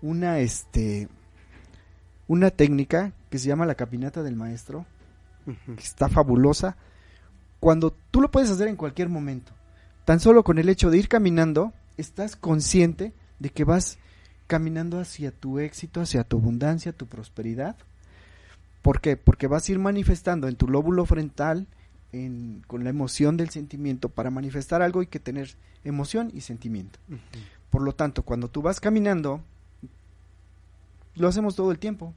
una 0.00 0.38
este 0.38 1.06
una 2.26 2.50
técnica 2.50 3.12
que 3.28 3.38
se 3.38 3.46
llama 3.46 3.66
la 3.66 3.74
caminata 3.74 4.22
del 4.22 4.36
maestro, 4.36 4.86
que 5.44 5.82
está 5.82 6.08
fabulosa, 6.08 6.76
cuando 7.60 7.94
tú 8.10 8.22
lo 8.22 8.30
puedes 8.30 8.50
hacer 8.50 8.68
en 8.68 8.76
cualquier 8.76 9.10
momento. 9.10 9.52
Tan 10.06 10.18
solo 10.18 10.42
con 10.44 10.58
el 10.58 10.70
hecho 10.70 10.90
de 10.90 10.96
ir 10.96 11.08
caminando, 11.08 11.74
estás 11.98 12.36
consciente 12.36 13.12
de 13.38 13.50
que 13.50 13.64
vas 13.64 13.98
caminando 14.46 14.98
hacia 14.98 15.30
tu 15.30 15.58
éxito, 15.58 16.00
hacia 16.00 16.24
tu 16.24 16.38
abundancia, 16.38 16.92
tu 16.92 17.06
prosperidad. 17.06 17.76
¿Por 18.80 19.02
qué? 19.02 19.18
Porque 19.18 19.46
vas 19.46 19.68
a 19.68 19.72
ir 19.72 19.78
manifestando 19.78 20.48
en 20.48 20.56
tu 20.56 20.68
lóbulo 20.68 21.04
frontal, 21.04 21.66
en- 22.12 22.62
con 22.66 22.84
la 22.84 22.90
emoción 22.90 23.36
del 23.36 23.50
sentimiento. 23.50 24.08
Para 24.08 24.30
manifestar 24.30 24.82
algo 24.82 25.00
hay 25.00 25.06
que 25.06 25.20
tener 25.20 25.54
emoción 25.84 26.30
y 26.34 26.40
sentimiento. 26.42 26.98
Por 27.70 27.82
lo 27.82 27.94
tanto, 27.94 28.22
cuando 28.24 28.48
tú 28.48 28.62
vas 28.62 28.80
caminando, 28.80 29.40
lo 31.14 31.28
hacemos 31.28 31.56
todo 31.56 31.70
el 31.70 31.78
tiempo. 31.78 32.14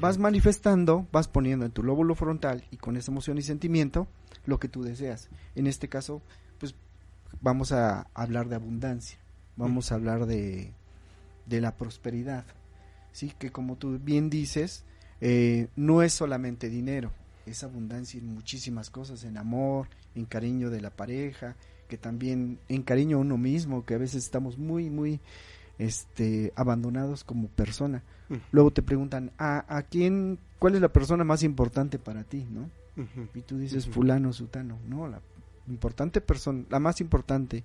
Vas 0.00 0.18
manifestando, 0.18 1.06
vas 1.12 1.28
poniendo 1.28 1.64
en 1.64 1.70
tu 1.70 1.82
lóbulo 1.84 2.14
frontal 2.16 2.64
y 2.72 2.78
con 2.78 2.96
esa 2.96 3.12
emoción 3.12 3.38
y 3.38 3.42
sentimiento 3.42 4.08
lo 4.44 4.58
que 4.58 4.68
tú 4.68 4.82
deseas. 4.82 5.28
En 5.54 5.68
este 5.68 5.88
caso, 5.88 6.20
pues 6.58 6.74
vamos 7.40 7.70
a 7.70 8.08
hablar 8.12 8.48
de 8.48 8.56
abundancia, 8.56 9.18
vamos 9.56 9.92
a 9.92 9.94
hablar 9.94 10.26
de, 10.26 10.72
de 11.46 11.60
la 11.60 11.76
prosperidad. 11.76 12.44
Sí, 13.12 13.32
que 13.38 13.52
como 13.52 13.76
tú 13.76 14.00
bien 14.00 14.30
dices, 14.30 14.82
eh, 15.20 15.68
no 15.76 16.02
es 16.02 16.12
solamente 16.12 16.68
dinero, 16.68 17.12
es 17.46 17.62
abundancia 17.62 18.18
en 18.20 18.32
muchísimas 18.32 18.90
cosas, 18.90 19.24
en 19.24 19.36
amor, 19.36 19.88
en 20.14 20.24
cariño 20.24 20.70
de 20.70 20.80
la 20.80 20.90
pareja, 20.90 21.56
que 21.88 21.98
también 21.98 22.58
en 22.68 22.82
cariño 22.82 23.18
a 23.18 23.20
uno 23.20 23.36
mismo, 23.36 23.84
que 23.84 23.94
a 23.94 23.98
veces 23.98 24.24
estamos 24.24 24.58
muy, 24.58 24.90
muy 24.90 25.20
este, 25.78 26.52
abandonados 26.56 27.24
como 27.24 27.48
persona. 27.48 28.02
Luego 28.52 28.72
te 28.72 28.82
preguntan, 28.82 29.32
¿a, 29.38 29.64
a 29.76 29.82
quién, 29.82 30.38
cuál 30.58 30.74
es 30.74 30.80
la 30.80 30.92
persona 30.92 31.24
más 31.24 31.42
importante 31.42 31.98
para 31.98 32.24
ti, 32.24 32.46
no? 32.50 32.70
Y 33.34 33.42
tú 33.42 33.58
dices, 33.58 33.86
fulano, 33.86 34.32
sutano. 34.32 34.78
No, 34.86 35.08
la 35.08 35.20
importante 35.68 36.20
persona, 36.20 36.64
la 36.70 36.78
más 36.78 37.00
importante 37.00 37.64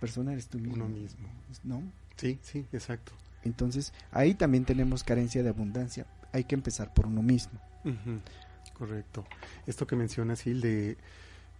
persona 0.00 0.32
eres 0.32 0.48
tú 0.48 0.58
mismo. 0.58 0.86
Uno 0.86 0.88
mismo. 0.88 1.28
¿No? 1.64 1.82
Sí, 2.16 2.38
sí, 2.42 2.66
exacto. 2.72 3.12
Entonces, 3.44 3.92
ahí 4.12 4.34
también 4.34 4.64
tenemos 4.64 5.04
carencia 5.04 5.42
de 5.42 5.48
abundancia. 5.48 6.06
Hay 6.32 6.44
que 6.44 6.54
empezar 6.54 6.94
por 6.94 7.06
uno 7.06 7.22
mismo. 7.22 7.60
Correcto. 8.82 9.24
Esto 9.64 9.86
que 9.86 9.94
mencionas, 9.94 10.42
Gil, 10.42 10.60
de 10.60 10.96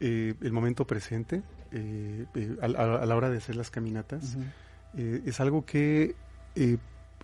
eh, 0.01 0.35
el 0.41 0.53
momento 0.53 0.85
presente, 0.89 1.41
eh, 1.71 2.27
eh, 2.35 2.57
a, 2.61 2.67
la 2.67 3.15
hora 3.17 3.31
de 3.31 3.37
hacer 3.39 3.55
las 3.55 3.71
caminatas, 3.71 4.37
es 4.97 5.39
algo 5.39 5.65
que 5.65 6.17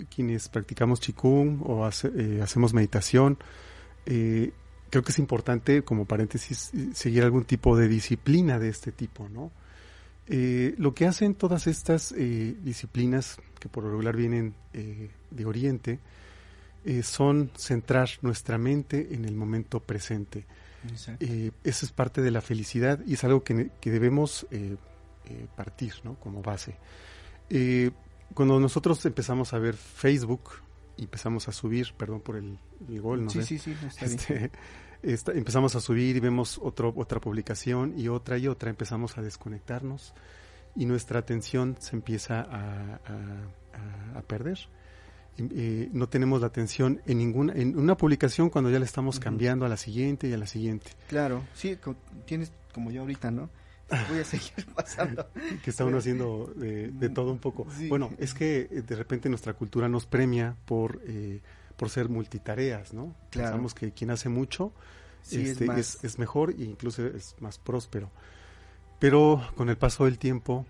quienes 0.09 0.49
practicamos 0.49 1.01
Qigong 1.01 1.63
o 1.65 1.85
hace- 1.85 2.41
hacemos 2.41 2.73
meditación, 2.75 3.39
creo 4.05 5.03
que 5.03 5.11
es 5.11 5.19
importante, 5.19 5.83
como 5.83 6.05
paréntesis, 6.05 6.71
seguir 6.95 7.25
algún 7.25 7.43
tipo 7.45 7.77
de 7.77 7.89
disciplina 7.89 8.61
de 8.61 8.69
este 8.69 8.93
tipo, 8.93 9.29
¿no? 9.29 9.51
Lo 10.29 10.95
que 10.95 11.07
hacen 11.09 11.35
todas 11.35 11.67
estas 11.67 12.13
eh, 12.17 12.55
disciplinas, 12.63 13.41
que 13.59 13.69
por 13.69 13.83
lo 13.83 13.91
regular 13.91 14.15
vienen 14.17 14.55
eh, 14.75 15.11
de 15.33 15.45
Oriente, 15.45 15.99
eh, 16.91 17.03
son 17.03 17.51
centrar 17.57 18.09
nuestra 18.23 18.57
mente 18.57 19.09
en 19.15 19.25
el 19.25 19.35
momento 19.35 19.81
presente. 19.81 20.47
Eh, 21.21 21.51
eso 21.65 21.85
es 21.87 21.93
parte 21.93 22.23
de 22.23 22.31
la 22.31 22.41
felicidad 22.41 23.01
y 23.07 23.15
es 23.15 23.25
algo 23.25 23.43
que, 23.45 23.71
que 23.81 23.91
debemos 23.91 24.47
eh, 24.51 24.77
eh, 25.27 25.47
partir 25.57 25.93
¿no? 26.05 26.15
como 26.15 26.41
base. 26.43 26.77
Cuando 28.35 28.61
nosotros 28.61 29.05
empezamos 29.07 29.53
a 29.55 29.59
ver 29.59 29.75
Facebook 29.75 30.51
empezamos 30.99 31.47
a 31.49 31.53
subir, 31.53 31.93
perdón 31.97 32.21
por 32.21 32.37
el, 32.37 32.59
el 32.89 33.01
gol, 33.01 33.25
no 33.25 33.31
sí, 33.31 33.43
sí, 33.45 33.59
sí, 33.59 33.71
está 33.87 34.05
bien. 34.07 34.19
este, 34.19 34.51
esta- 35.03 35.33
empezamos 35.33 35.75
a 35.77 35.81
subir 35.81 36.17
y 36.17 36.21
vemos 36.21 36.59
otro, 36.63 36.93
otra 36.97 37.21
publicación 37.21 37.95
y 37.97 38.09
otra 38.09 38.37
y 38.37 38.49
otra, 38.49 38.69
empezamos 38.71 39.17
a 39.17 39.23
desconectarnos 39.23 40.13
y 40.75 40.87
nuestra 40.87 41.21
atención 41.21 41.77
se 41.79 41.95
empieza 41.97 42.41
a- 42.41 42.99
a 44.19 44.23
perder. 44.23 44.59
Eh, 45.39 45.89
no 45.93 46.09
tenemos 46.09 46.41
la 46.41 46.49
atención 46.49 47.01
en 47.07 47.19
ninguna 47.19 47.53
en 47.55 47.79
una 47.79 47.97
publicación 47.97 48.51
cuando 48.51 48.71
ya 48.71 48.79
le 48.79 48.85
estamos 48.85 49.21
cambiando 49.21 49.65
a 49.65 49.69
la 49.69 49.77
siguiente 49.77 50.29
y 50.29 50.33
a 50.33 50.39
la 50.39 50.47
siguiente. 50.47 50.91
Claro, 51.09 51.45
sí, 51.55 51.79
tienes 52.27 52.53
como 52.75 52.91
yo 52.91 53.03
ahorita, 53.03 53.31
¿no? 53.31 53.51
Voy 54.11 54.19
a 54.19 54.25
seguir 54.25 54.67
pasando. 54.75 55.29
que 55.65 55.71
está 55.71 55.85
uno 55.85 55.99
haciendo 55.99 56.53
de, 56.57 56.89
de 56.89 57.09
todo 57.09 57.33
un 57.33 57.39
poco. 57.39 57.67
Sí. 57.77 57.89
Bueno, 57.89 58.11
es 58.19 58.35
que 58.35 58.69
eh, 58.71 58.83
de 58.83 58.97
repente 58.97 59.29
nuestra 59.29 59.55
cultura 59.55 59.89
nos 59.89 60.07
premia 60.07 60.57
por 60.67 61.01
eh, 61.07 61.41
por 61.77 61.89
ser 61.91 62.09
multitareas, 62.09 62.93
¿no? 62.93 63.15
Claro. 63.31 63.51
Pensamos 63.51 63.75
que 63.75 63.93
quien 63.93 64.11
hace 64.11 64.29
mucho 64.29 64.73
Sí, 65.23 65.43
es 65.43 65.51
este, 65.51 65.67
más- 65.67 65.79
es, 65.79 66.05
es 66.05 66.19
mejor 66.19 66.51
e 66.51 66.65
incluso 66.65 67.07
es 67.07 67.35
más 67.41 67.59
próspero. 67.59 68.11
Pero 68.99 69.43
con 69.57 69.69
el 69.69 69.77
paso 69.77 70.05
del 70.05 70.19
tiempo 70.19 70.67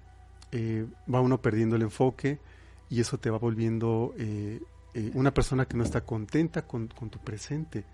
eh, 0.52 0.86
va 1.12 1.20
uno 1.20 1.40
perdiendo 1.40 1.76
el 1.76 1.82
enfoque 1.82 2.38
y 2.90 3.00
eso 3.00 3.18
te 3.18 3.30
va 3.30 3.38
volviendo 3.38 4.14
eh, 4.18 4.60
eh, 4.94 5.10
una 5.14 5.32
persona 5.34 5.66
que 5.66 5.76
no 5.76 5.84
está 5.84 6.02
contenta 6.02 6.66
con, 6.66 6.88
con 6.88 7.10
tu 7.10 7.18
presente. 7.18 7.84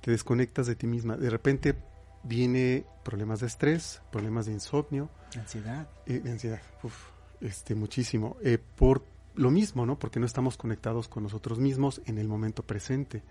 Te 0.00 0.10
desconectas 0.10 0.66
de 0.66 0.76
ti 0.76 0.86
misma. 0.86 1.16
De 1.16 1.30
repente 1.30 1.74
viene 2.22 2.84
problemas 3.04 3.40
de 3.40 3.46
estrés, 3.46 4.02
problemas 4.12 4.46
de 4.46 4.52
insomnio, 4.52 5.08
Ansiedad. 5.36 5.88
eh, 6.06 6.22
ansiedad, 6.26 6.60
uf, 6.82 6.94
este, 7.40 7.74
muchísimo. 7.74 8.36
Por 8.76 9.04
lo 9.34 9.50
mismo, 9.50 9.86
¿no? 9.86 9.98
Porque 9.98 10.20
no 10.20 10.26
estamos 10.26 10.56
conectados 10.56 11.08
con 11.08 11.22
nosotros 11.22 11.58
mismos 11.58 12.00
en 12.06 12.18
el 12.18 12.28
momento 12.28 12.62
presente. 12.62 13.22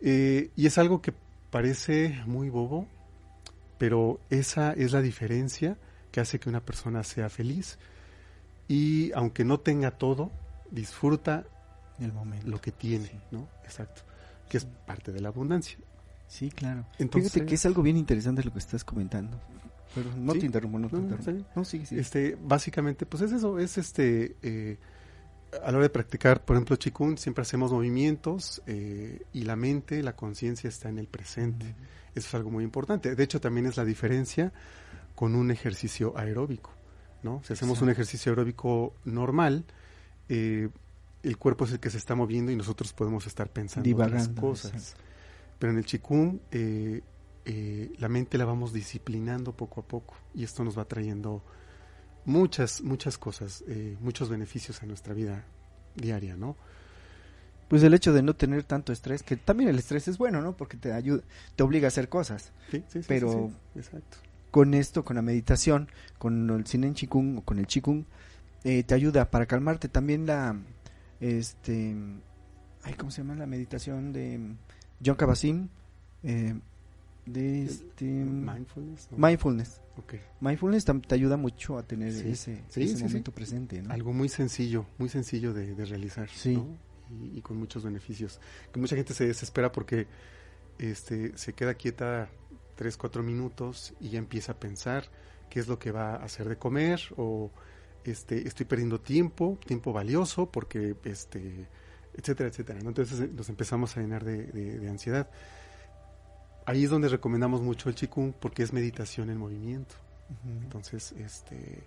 Y 0.00 0.66
es 0.66 0.78
algo 0.78 1.00
que 1.00 1.12
parece 1.50 2.22
muy 2.26 2.50
bobo, 2.50 2.86
pero 3.78 4.20
esa 4.30 4.72
es 4.72 4.92
la 4.92 5.00
diferencia 5.00 5.78
que 6.12 6.20
hace 6.20 6.38
que 6.38 6.48
una 6.48 6.60
persona 6.60 7.02
sea 7.02 7.28
feliz. 7.28 7.78
Y 8.68 9.12
aunque 9.12 9.44
no 9.44 9.60
tenga 9.60 9.90
todo, 9.92 10.30
disfruta 10.70 11.44
El 11.98 12.12
momento. 12.12 12.46
lo 12.48 12.60
que 12.60 12.72
tiene, 12.72 13.06
Sí. 13.06 13.18
¿no? 13.30 13.48
Exacto. 13.64 14.02
Que 14.48 14.58
es 14.58 14.64
parte 14.86 15.12
de 15.12 15.20
la 15.20 15.28
abundancia. 15.28 15.78
Sí, 16.28 16.50
claro. 16.50 16.84
Entonces- 16.98 17.32
Fíjate 17.32 17.48
que 17.48 17.54
es 17.54 17.66
algo 17.66 17.82
bien 17.82 17.96
interesante 17.96 18.42
lo 18.42 18.52
que 18.52 18.58
estás 18.58 18.84
comentando. 18.84 19.38
Pero 19.94 20.10
no 20.16 20.32
Sí. 20.34 20.40
te 20.40 20.46
interrumpo, 20.46 20.78
no 20.78 20.88
te 20.88 20.96
No, 20.96 21.02
interrumpo. 21.02 21.48
No, 21.54 21.64
sigue, 21.64 21.86
sigue. 21.86 22.00
Este, 22.00 22.36
básicamente, 22.42 23.06
pues 23.06 23.22
es 23.22 23.32
eso, 23.32 23.58
es 23.58 23.78
este, 23.78 24.36
eh, 24.42 24.76
a 25.62 25.70
la 25.70 25.78
hora 25.78 25.84
de 25.84 25.90
practicar, 25.90 26.44
por 26.44 26.56
ejemplo, 26.56 26.76
Qigong, 26.76 27.16
siempre 27.16 27.42
hacemos 27.42 27.72
movimientos 27.72 28.60
eh, 28.66 29.22
y 29.32 29.42
la 29.44 29.56
mente, 29.56 30.02
la 30.02 30.14
conciencia 30.16 30.68
está 30.68 30.88
en 30.88 30.98
el 30.98 31.06
presente. 31.06 31.66
Eso 32.14 32.28
es 32.28 32.34
algo 32.34 32.50
muy 32.50 32.64
importante. 32.64 33.14
De 33.14 33.22
hecho, 33.22 33.40
también 33.40 33.66
es 33.66 33.76
la 33.76 33.84
diferencia 33.84 34.52
con 35.14 35.34
un 35.34 35.50
ejercicio 35.50 36.12
aeróbico, 36.18 36.72
¿no? 37.22 37.42
Si 37.44 37.52
hacemos 37.52 37.80
un 37.82 37.90
ejercicio 37.90 38.32
aeróbico 38.32 38.94
normal, 39.04 39.64
eh, 40.28 40.68
el 41.22 41.36
cuerpo 41.38 41.64
es 41.64 41.72
el 41.72 41.80
que 41.80 41.90
se 41.90 41.98
está 41.98 42.14
moviendo 42.14 42.52
y 42.52 42.56
nosotros 42.56 42.92
podemos 42.92 43.26
estar 43.26 43.48
pensando 43.50 43.88
otras 43.90 44.10
Divagando, 44.10 44.40
cosas. 44.40 44.72
exacto. 44.72 45.02
Pero 45.58 45.72
en 45.72 45.78
el 45.78 45.84
Qigong, 45.86 46.40
eh, 46.52 47.02
eh, 47.44 47.92
la 47.98 48.08
mente 48.08 48.38
la 48.38 48.44
vamos 48.44 48.72
disciplinando 48.72 49.52
poco 49.56 49.80
a 49.80 49.84
poco 49.84 50.14
y 50.34 50.44
esto 50.44 50.62
nos 50.64 50.78
va 50.78 50.84
trayendo 50.84 51.42
muchas, 52.24 52.82
muchas 52.82 53.18
cosas, 53.18 53.64
muchos 54.00 54.28
beneficios 54.28 54.82
a 54.82 54.86
nuestra 54.86 55.14
vida 55.14 55.44
diaria, 55.94 56.36
¿no? 56.36 56.56
Pues 57.68 57.82
el 57.82 57.94
hecho 57.94 58.12
de 58.12 58.22
no 58.22 58.34
tener 58.36 58.62
tanto 58.62 58.92
estrés, 58.92 59.22
que 59.24 59.36
también 59.36 59.68
el 59.70 59.78
estrés 59.78 60.06
es 60.08 60.18
bueno, 60.18 60.40
¿no? 60.40 60.56
Porque 60.56 60.76
te 60.76 60.92
ayuda, 60.92 61.22
te 61.56 61.62
obliga 61.64 61.86
a 61.86 61.88
hacer 61.88 62.08
cosas. 62.08 62.52
Sí, 62.70 62.84
sí, 62.88 63.00
sí, 63.02 63.06
Pero- 63.08 63.32
sí, 63.32 63.54
sí, 63.74 63.78
exacto. 63.80 64.18
Con 64.50 64.74
esto, 64.74 65.04
con 65.04 65.16
la 65.16 65.22
meditación, 65.22 65.88
con 66.18 66.48
el 66.50 66.66
Sinen 66.66 66.94
Chikung 66.94 67.38
o 67.38 67.42
con 67.42 67.58
el 67.58 67.66
Chikung, 67.66 68.04
eh, 68.64 68.82
te 68.84 68.94
ayuda 68.94 69.30
para 69.30 69.46
calmarte. 69.46 69.88
También 69.88 70.26
la, 70.26 70.56
este, 71.20 71.94
ay, 72.82 72.94
¿cómo 72.94 73.10
se 73.10 73.22
llama 73.22 73.34
la 73.34 73.46
meditación 73.46 74.12
de 74.12 74.54
John 75.04 75.16
Kabat-Zinn? 75.16 75.68
Eh, 76.22 76.54
de 77.26 77.64
este, 77.64 78.04
Mindfulness. 78.04 79.08
¿no? 79.10 79.26
mindfulness. 79.26 79.80
Ok. 79.98 80.14
Mindfulness 80.40 80.84
te 80.84 81.14
ayuda 81.14 81.36
mucho 81.36 81.76
a 81.78 81.82
tener 81.82 82.12
Sí. 82.12 82.28
ese, 82.30 82.62
Sí, 82.68 82.82
ese 82.84 82.96
sí. 82.98 83.02
momento 83.04 83.32
presente, 83.32 83.82
¿no? 83.82 83.92
Algo 83.92 84.12
muy 84.12 84.28
sencillo, 84.28 84.86
muy 84.98 85.08
sencillo 85.08 85.52
de, 85.52 85.74
de 85.74 85.84
realizar, 85.84 86.28
Sí. 86.30 86.54
¿no? 86.56 86.66
Y, 87.10 87.38
y 87.38 87.40
con 87.42 87.56
muchos 87.56 87.82
beneficios. 87.84 88.40
Que 88.72 88.78
mucha 88.80 88.94
gente 88.96 89.12
se 89.14 89.26
desespera 89.26 89.72
porque 89.72 90.06
este, 90.78 91.36
se 91.36 91.52
queda 91.52 91.74
quieta 91.74 92.28
tres, 92.76 92.96
cuatro 92.96 93.22
minutos 93.22 93.92
y 94.00 94.10
ya 94.10 94.18
empieza 94.18 94.52
a 94.52 94.54
pensar 94.60 95.04
qué 95.50 95.58
es 95.60 95.66
lo 95.68 95.78
que 95.78 95.90
va 95.90 96.12
a 96.16 96.24
hacer 96.24 96.48
de 96.48 96.56
comer 96.56 97.00
o 97.16 97.50
este, 98.04 98.46
estoy 98.46 98.66
perdiendo 98.66 99.00
tiempo, 99.00 99.58
tiempo 99.66 99.92
valioso 99.92 100.46
porque, 100.50 100.94
este, 101.04 101.66
etcétera, 102.14 102.48
etcétera. 102.50 102.78
¿no? 102.82 102.90
Entonces 102.90 103.18
eh, 103.20 103.30
nos 103.34 103.48
empezamos 103.48 103.96
a 103.96 104.00
llenar 104.00 104.24
de, 104.24 104.44
de- 104.46 104.78
de 104.78 104.88
ansiedad. 104.88 105.28
Ahí 106.66 106.84
es 106.84 106.90
donde 106.90 107.08
recomendamos 107.08 107.62
mucho 107.62 107.88
el 107.88 107.94
Qigong 107.94 108.32
porque 108.32 108.62
es 108.62 108.72
meditación 108.72 109.30
en 109.30 109.38
movimiento. 109.38 109.94
Entonces, 110.62 111.12
este, 111.12 111.84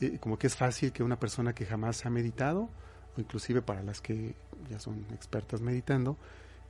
eh, 0.00 0.18
como 0.20 0.38
que 0.38 0.46
es 0.46 0.54
fácil 0.56 0.92
que 0.92 1.02
una 1.02 1.18
persona 1.18 1.52
que 1.52 1.66
jamás 1.66 2.06
ha 2.06 2.10
meditado, 2.10 2.68
o 3.16 3.20
inclusive 3.20 3.62
para 3.62 3.82
las 3.82 4.00
que 4.00 4.34
ya 4.70 4.78
son 4.78 5.04
expertas 5.12 5.60
meditando, 5.60 6.16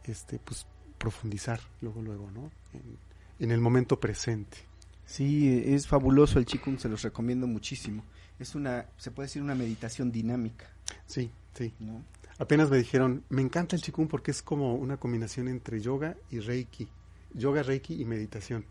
este, 0.04 0.38
pues 0.38 0.66
profundizar 0.96 1.60
luego, 1.82 2.00
luego, 2.00 2.30
¿no? 2.30 2.50
En, 2.72 2.96
en 3.44 3.52
el 3.52 3.60
momento 3.60 4.00
presente. 4.00 4.58
Sí, 5.06 5.62
es 5.66 5.86
fabuloso 5.86 6.38
el 6.38 6.46
Qigong, 6.46 6.78
se 6.78 6.88
los 6.88 7.02
recomiendo 7.02 7.46
muchísimo. 7.46 8.04
Es 8.38 8.54
una, 8.54 8.86
se 8.96 9.10
puede 9.10 9.28
decir 9.28 9.42
una 9.42 9.54
meditación 9.54 10.10
dinámica, 10.10 10.66
Sí, 11.06 11.30
sí. 11.54 11.72
¿no? 11.78 12.02
Apenas 12.38 12.68
me 12.68 12.78
dijeron, 12.78 13.22
me 13.28 13.42
encanta 13.42 13.76
el 13.76 13.82
Qigong 13.82 14.08
porque 14.08 14.32
es 14.32 14.42
como 14.42 14.74
una 14.74 14.96
combinación 14.96 15.46
entre 15.48 15.80
yoga 15.80 16.16
y 16.30 16.40
Reiki. 16.40 16.88
Yoga, 17.34 17.62
Reiki 17.62 18.00
y 18.00 18.04
meditación. 18.04 18.64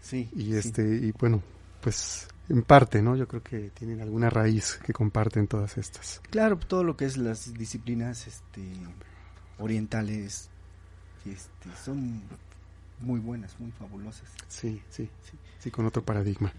Sí. 0.00 0.28
Y 0.36 0.44
sí. 0.44 0.56
este, 0.56 0.82
y 0.82 1.12
bueno, 1.12 1.42
pues 1.80 2.28
en 2.48 2.62
parte, 2.62 3.02
¿no? 3.02 3.16
Yo 3.16 3.26
creo 3.26 3.42
que 3.42 3.70
tienen 3.70 4.00
alguna 4.00 4.30
raíz 4.30 4.78
que 4.84 4.92
comparten 4.92 5.48
todas 5.48 5.76
estas. 5.78 6.20
Claro, 6.30 6.58
todo 6.58 6.84
lo 6.84 6.96
que 6.96 7.04
es 7.06 7.16
las 7.16 7.54
disciplinas 7.54 8.26
este, 8.26 8.62
orientales 9.58 10.48
este, 11.24 11.70
son 11.84 12.22
muy 13.00 13.20
buenas, 13.20 13.58
muy 13.58 13.70
fabulosas. 13.72 14.28
Sí, 14.48 14.80
sí, 14.90 15.08
sí, 15.22 15.36
sí, 15.58 15.70
con 15.70 15.86
otro 15.86 16.04
paradigma. 16.04 16.52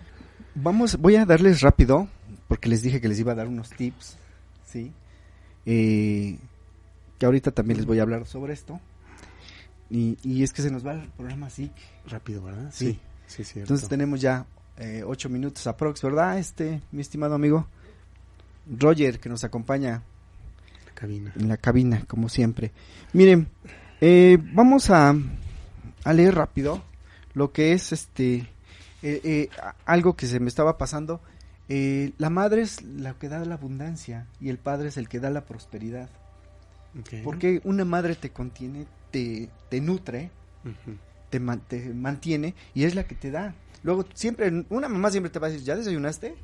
Vamos, 0.56 0.98
voy 0.98 1.16
a 1.16 1.26
darles 1.26 1.62
rápido, 1.62 2.08
porque 2.48 2.70
les 2.70 2.82
dije 2.82 3.00
que 3.02 3.08
les 3.08 3.20
iba 3.20 3.32
a 3.34 3.36
dar 3.36 3.48
unos 3.48 3.70
tips, 3.70 4.18
¿sí? 4.66 4.92
Eh, 5.66 6.38
que 7.18 7.26
ahorita 7.26 7.52
también 7.52 7.78
les 7.78 7.86
voy 7.86 8.00
a 8.00 8.04
hablar 8.04 8.26
sobre 8.26 8.54
esto. 8.54 8.80
Y, 9.90 10.18
y 10.24 10.44
es 10.44 10.54
que 10.54 10.62
se 10.62 10.72
nos 10.72 10.86
va 10.86 10.94
el 10.94 11.08
programa 11.10 11.48
así. 11.48 11.72
Rápido, 12.08 12.44
¿verdad? 12.44 12.70
Sí. 12.72 13.00
Sí, 13.28 13.38
sí, 13.38 13.44
cierto. 13.44 13.60
Entonces 13.74 13.90
tenemos 13.90 14.22
ya 14.22 14.46
eh, 14.78 15.04
ocho 15.06 15.30
minutos 15.30 15.66
aprox, 15.68 16.02
¿verdad? 16.02 16.38
Este, 16.40 16.82
mi 16.92 17.02
estimado 17.02 17.36
amigo 17.36 17.68
Roger, 18.70 19.20
que 19.20 19.30
nos 19.30 19.44
acompaña 19.44 20.04
La 20.86 20.94
cabina. 20.94 21.34
en 21.36 21.48
la 21.48 21.58
cabina, 21.58 22.04
como 22.08 22.30
siempre. 22.30 22.72
Miren, 23.14 23.48
eh, 24.02 24.38
vamos 24.54 24.90
a, 24.90 25.16
a 26.10 26.14
leer 26.14 26.36
rápido 26.36 26.82
lo 27.34 27.52
que 27.52 27.74
es 27.74 27.92
este 27.92 28.36
eh, 29.02 29.22
eh, 29.24 29.50
algo 29.86 30.16
que 30.16 30.28
se 30.28 30.40
me 30.40 30.48
estaba 30.50 30.78
pasando. 30.78 31.22
Eh, 31.70 32.14
la 32.18 32.30
madre 32.30 32.62
es 32.64 32.82
la 32.82 33.14
que 33.14 33.30
da 33.30 33.46
la 33.46 33.56
abundancia 33.56 34.26
y 34.42 34.50
el 34.50 34.58
padre 34.58 34.90
es 34.90 34.98
el 34.98 35.08
que 35.08 35.20
da 35.20 35.30
la 35.30 35.42
prosperidad. 35.46 36.10
Porque 37.24 37.62
una 37.64 37.86
madre 37.86 38.16
te 38.16 38.32
contiene, 38.32 38.88
te, 39.12 39.50
te 39.70 39.80
nutre, 39.80 40.32
te, 41.30 41.40
man- 41.40 41.62
te 41.68 41.94
mantiene 41.94 42.56
y 42.74 42.84
es 42.86 42.96
la 42.96 43.04
que 43.06 43.16
te 43.16 43.30
da. 43.32 43.54
Luego 43.84 44.06
siempre, 44.16 44.66
una 44.70 44.90
mamá 44.90 45.12
siempre 45.12 45.30
te 45.30 45.40
va 45.40 45.48
a 45.48 45.50
decir, 45.52 45.66
¿ya 45.66 45.76
desayunaste? 45.76 46.36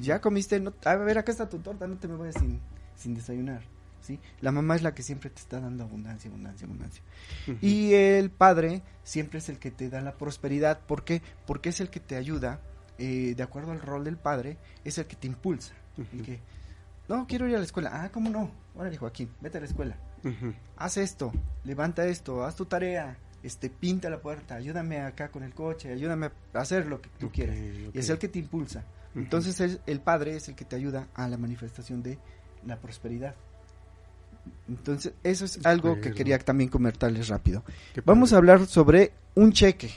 ¿Ya 0.00 0.20
comiste? 0.20 0.60
No, 0.60 0.72
a 0.84 0.94
ver, 0.96 1.18
acá 1.18 1.32
está 1.32 1.48
tu 1.48 1.58
torta, 1.58 1.86
no 1.86 1.96
te 1.98 2.08
me 2.08 2.16
vayas 2.16 2.36
sin, 2.38 2.60
sin 2.96 3.14
desayunar. 3.14 3.60
¿Sí? 4.04 4.20
La 4.40 4.52
mamá 4.52 4.76
es 4.76 4.82
la 4.82 4.94
que 4.94 5.02
siempre 5.02 5.30
te 5.30 5.40
está 5.40 5.60
dando 5.60 5.84
abundancia, 5.84 6.28
abundancia, 6.30 6.66
abundancia. 6.66 7.02
Y 7.60 7.94
el 7.94 8.30
padre 8.30 8.82
siempre 9.02 9.38
es 9.38 9.48
el 9.48 9.58
que 9.58 9.70
te 9.70 9.88
da 9.88 10.00
la 10.00 10.12
prosperidad. 10.16 10.80
¿Por 10.80 11.04
qué? 11.04 11.22
Porque 11.46 11.70
es 11.70 11.80
el 11.80 11.90
que 11.90 12.00
te 12.00 12.16
ayuda, 12.16 12.60
eh, 12.98 13.34
de 13.36 13.42
acuerdo 13.42 13.72
al 13.72 13.80
rol 13.80 14.04
del 14.04 14.16
padre, 14.16 14.58
es 14.84 14.98
el 14.98 15.06
que 15.06 15.16
te 15.16 15.26
impulsa. 15.26 15.74
El 15.96 16.04
Ujú. 16.04 16.24
que, 16.24 16.40
no, 17.08 17.26
quiero 17.26 17.48
ir 17.48 17.54
a 17.56 17.58
la 17.58 17.64
escuela. 17.64 17.90
Ah, 17.92 18.10
¿cómo 18.12 18.30
no? 18.30 18.50
Órale, 18.74 18.96
Joaquín, 18.96 19.30
vete 19.40 19.58
a 19.58 19.60
la 19.60 19.66
escuela. 19.66 19.96
Haz 20.76 20.96
esto, 20.96 21.32
levanta 21.64 22.06
esto, 22.06 22.44
haz 22.44 22.56
tu 22.56 22.64
tarea, 22.64 23.18
este, 23.42 23.68
pinta 23.68 24.08
la 24.08 24.20
puerta, 24.22 24.54
ayúdame 24.54 25.00
acá 25.00 25.28
con 25.28 25.42
el 25.42 25.52
coche, 25.52 25.92
ayúdame 25.92 26.30
a 26.54 26.58
hacer 26.58 26.86
lo 26.86 27.00
que 27.02 27.10
tú 27.18 27.30
quieras. 27.30 27.56
Y 27.58 27.98
es 27.98 28.08
el 28.08 28.18
que 28.18 28.28
te 28.28 28.38
impulsa. 28.38 28.84
Entonces 29.14 29.60
el, 29.60 29.80
el 29.86 30.00
padre 30.00 30.36
es 30.36 30.48
el 30.48 30.54
que 30.54 30.64
te 30.64 30.76
ayuda 30.76 31.08
a 31.14 31.28
la 31.28 31.36
manifestación 31.36 32.02
de 32.02 32.18
la 32.66 32.76
prosperidad. 32.80 33.34
Entonces 34.68 35.12
eso 35.22 35.44
es 35.44 35.64
algo 35.64 36.00
que 36.00 36.12
quería 36.12 36.38
también 36.38 36.70
comentarles 36.70 37.28
rápido. 37.28 37.64
Vamos 38.04 38.32
a 38.32 38.38
hablar 38.38 38.66
sobre 38.66 39.12
un 39.34 39.52
cheque. 39.52 39.90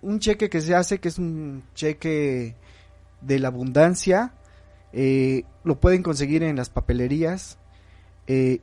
Un 0.00 0.18
cheque 0.18 0.48
que 0.48 0.60
se 0.60 0.74
hace, 0.74 0.98
que 0.98 1.08
es 1.08 1.18
un 1.18 1.62
cheque 1.74 2.56
de 3.20 3.38
la 3.38 3.48
abundancia. 3.48 4.34
eh, 4.92 5.44
lo 5.64 5.80
pueden 5.80 6.02
conseguir 6.02 6.42
en 6.42 6.56
las 6.56 6.68
papelerías. 6.68 7.58
eh, 8.26 8.60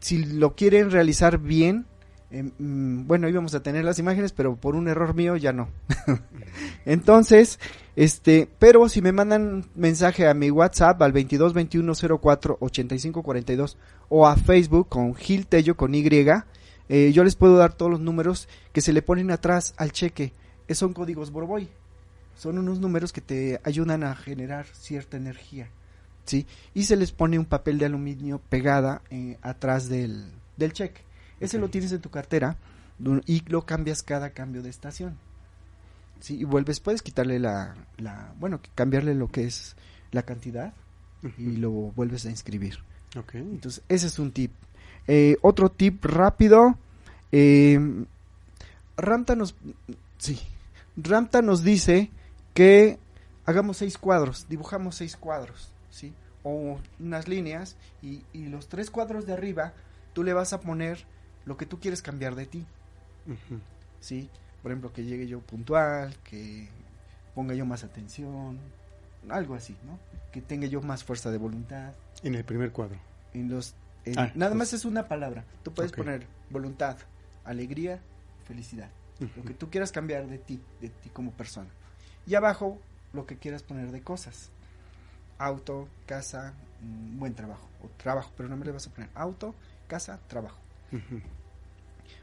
si 0.00 0.24
lo 0.24 0.56
quieren 0.56 0.90
realizar 0.90 1.38
bien, 1.38 1.86
mm, 2.30 3.06
bueno, 3.06 3.28
íbamos 3.28 3.54
a 3.54 3.62
tener 3.62 3.84
las 3.84 3.98
imágenes, 3.98 4.32
pero 4.32 4.56
por 4.56 4.76
un 4.76 4.88
error 4.88 5.14
mío 5.14 5.36
ya 5.36 5.52
no. 5.52 5.68
Entonces, 6.84 7.58
este, 7.96 8.48
pero 8.58 8.88
si 8.88 9.02
me 9.02 9.12
mandan 9.12 9.66
mensaje 9.74 10.28
a 10.28 10.34
mi 10.34 10.50
WhatsApp 10.50 11.00
al 11.02 11.12
22 11.12 11.52
21 11.52 11.92
04 12.20 12.58
85 12.60 13.22
42 13.22 13.76
o 14.08 14.26
a 14.26 14.36
Facebook 14.36 14.88
con 14.88 15.14
Gil 15.14 15.46
Tello 15.46 15.76
con 15.76 15.94
Y, 15.94 16.04
eh, 16.88 17.12
yo 17.12 17.22
les 17.22 17.36
puedo 17.36 17.56
dar 17.56 17.74
todos 17.74 17.90
los 17.90 18.00
números 18.00 18.48
que 18.72 18.80
se 18.80 18.92
le 18.92 19.02
ponen 19.02 19.30
atrás 19.30 19.74
al 19.76 19.92
cheque. 19.92 20.32
Eh, 20.66 20.74
son 20.74 20.92
códigos 20.92 21.30
Borboy. 21.30 21.68
Son 22.36 22.58
unos 22.58 22.80
números 22.80 23.12
que 23.12 23.20
te 23.20 23.60
ayudan 23.64 24.02
a 24.02 24.16
generar 24.16 24.66
cierta 24.72 25.16
energía. 25.16 25.68
¿sí? 26.24 26.46
Y 26.74 26.84
se 26.84 26.96
les 26.96 27.12
pone 27.12 27.38
un 27.38 27.44
papel 27.44 27.78
de 27.78 27.86
aluminio 27.86 28.40
pegada 28.48 29.02
eh, 29.10 29.36
atrás 29.42 29.88
del, 29.88 30.32
del 30.56 30.72
cheque. 30.72 31.02
Ese 31.40 31.58
lo 31.58 31.68
tienes 31.70 31.92
en 31.92 32.00
tu 32.00 32.10
cartera 32.10 32.56
y 33.26 33.42
lo 33.48 33.64
cambias 33.66 34.02
cada 34.02 34.30
cambio 34.30 34.62
de 34.62 34.70
estación. 34.70 35.16
¿sí? 36.20 36.38
Y 36.38 36.44
vuelves, 36.44 36.80
puedes 36.80 37.02
quitarle 37.02 37.38
la, 37.38 37.74
la, 37.96 38.32
bueno, 38.38 38.60
cambiarle 38.74 39.14
lo 39.14 39.28
que 39.28 39.44
es 39.44 39.74
la 40.12 40.22
cantidad 40.22 40.72
y 41.38 41.56
lo 41.56 41.70
vuelves 41.70 42.26
a 42.26 42.30
inscribir. 42.30 42.78
Ok. 43.16 43.34
Entonces, 43.34 43.82
ese 43.88 44.06
es 44.06 44.18
un 44.18 44.32
tip. 44.32 44.52
Eh, 45.06 45.36
otro 45.42 45.70
tip 45.70 46.04
rápido. 46.04 46.78
eh, 47.32 48.04
Ramta 48.96 49.34
nos, 49.34 49.54
sí, 50.18 50.38
Ramta 50.96 51.40
nos 51.40 51.64
dice 51.64 52.10
que 52.52 52.98
hagamos 53.46 53.78
seis 53.78 53.96
cuadros, 53.96 54.46
dibujamos 54.48 54.96
seis 54.96 55.16
cuadros, 55.16 55.72
sí, 55.90 56.12
o 56.42 56.78
unas 56.98 57.26
líneas 57.26 57.76
y, 58.02 58.22
y 58.34 58.46
los 58.46 58.68
tres 58.68 58.90
cuadros 58.90 59.24
de 59.24 59.32
arriba 59.32 59.72
tú 60.12 60.22
le 60.22 60.34
vas 60.34 60.52
a 60.52 60.60
poner 60.60 61.06
lo 61.46 61.56
que 61.56 61.66
tú 61.66 61.78
quieres 61.80 62.02
cambiar 62.02 62.34
de 62.34 62.46
ti, 62.46 62.66
sí. 64.00 64.28
Por 64.62 64.70
ejemplo, 64.72 64.92
que 64.92 65.04
llegue 65.04 65.26
yo 65.26 65.40
puntual, 65.40 66.14
que 66.22 66.68
ponga 67.34 67.54
yo 67.54 67.64
más 67.64 67.82
atención, 67.82 68.58
algo 69.28 69.54
así, 69.54 69.74
¿no? 69.86 69.98
Que 70.32 70.42
tenga 70.42 70.66
yo 70.66 70.82
más 70.82 71.02
fuerza 71.02 71.30
de 71.30 71.38
voluntad. 71.38 71.92
En 72.22 72.34
el 72.34 72.44
primer 72.44 72.72
cuadro. 72.72 72.96
en 73.32 73.48
los 73.48 73.74
en- 74.04 74.18
Ah, 74.18 74.32
nada 74.34 74.50
pues- 74.52 74.58
más 74.58 74.72
es 74.72 74.84
una 74.84 75.06
palabra. 75.08 75.44
Tú 75.62 75.72
puedes 75.72 75.92
poner 75.92 76.26
voluntad 76.50 76.96
alegría 77.44 78.00
felicidad. 78.46 78.90
Lo 79.36 79.44
que 79.44 79.54
tú 79.54 79.70
quieras 79.70 79.92
cambiar 79.92 80.26
de 80.26 80.38
ti 80.38 80.60
de 80.80 80.88
ti 80.88 81.10
como 81.10 81.30
persona. 81.32 81.68
Y 82.26 82.34
abajo 82.34 82.78
lo 83.12 83.26
que 83.26 83.36
quieras 83.36 83.62
poner 83.62 83.92
de 83.92 84.00
cosas. 84.02 84.50
Auto 85.38 85.88
casa 86.06 86.54
mm, 86.82 87.18
buen 87.18 87.34
trabajo 87.34 87.68
o 87.82 87.88
trabajo 87.96 88.30
pero 88.36 88.48
no 88.48 88.56
me 88.56 88.64
le 88.64 88.72
vas 88.72 88.86
a 88.86 88.90
poner 88.90 89.08
auto 89.14 89.54
casa 89.88 90.18
trabajo 90.28 90.58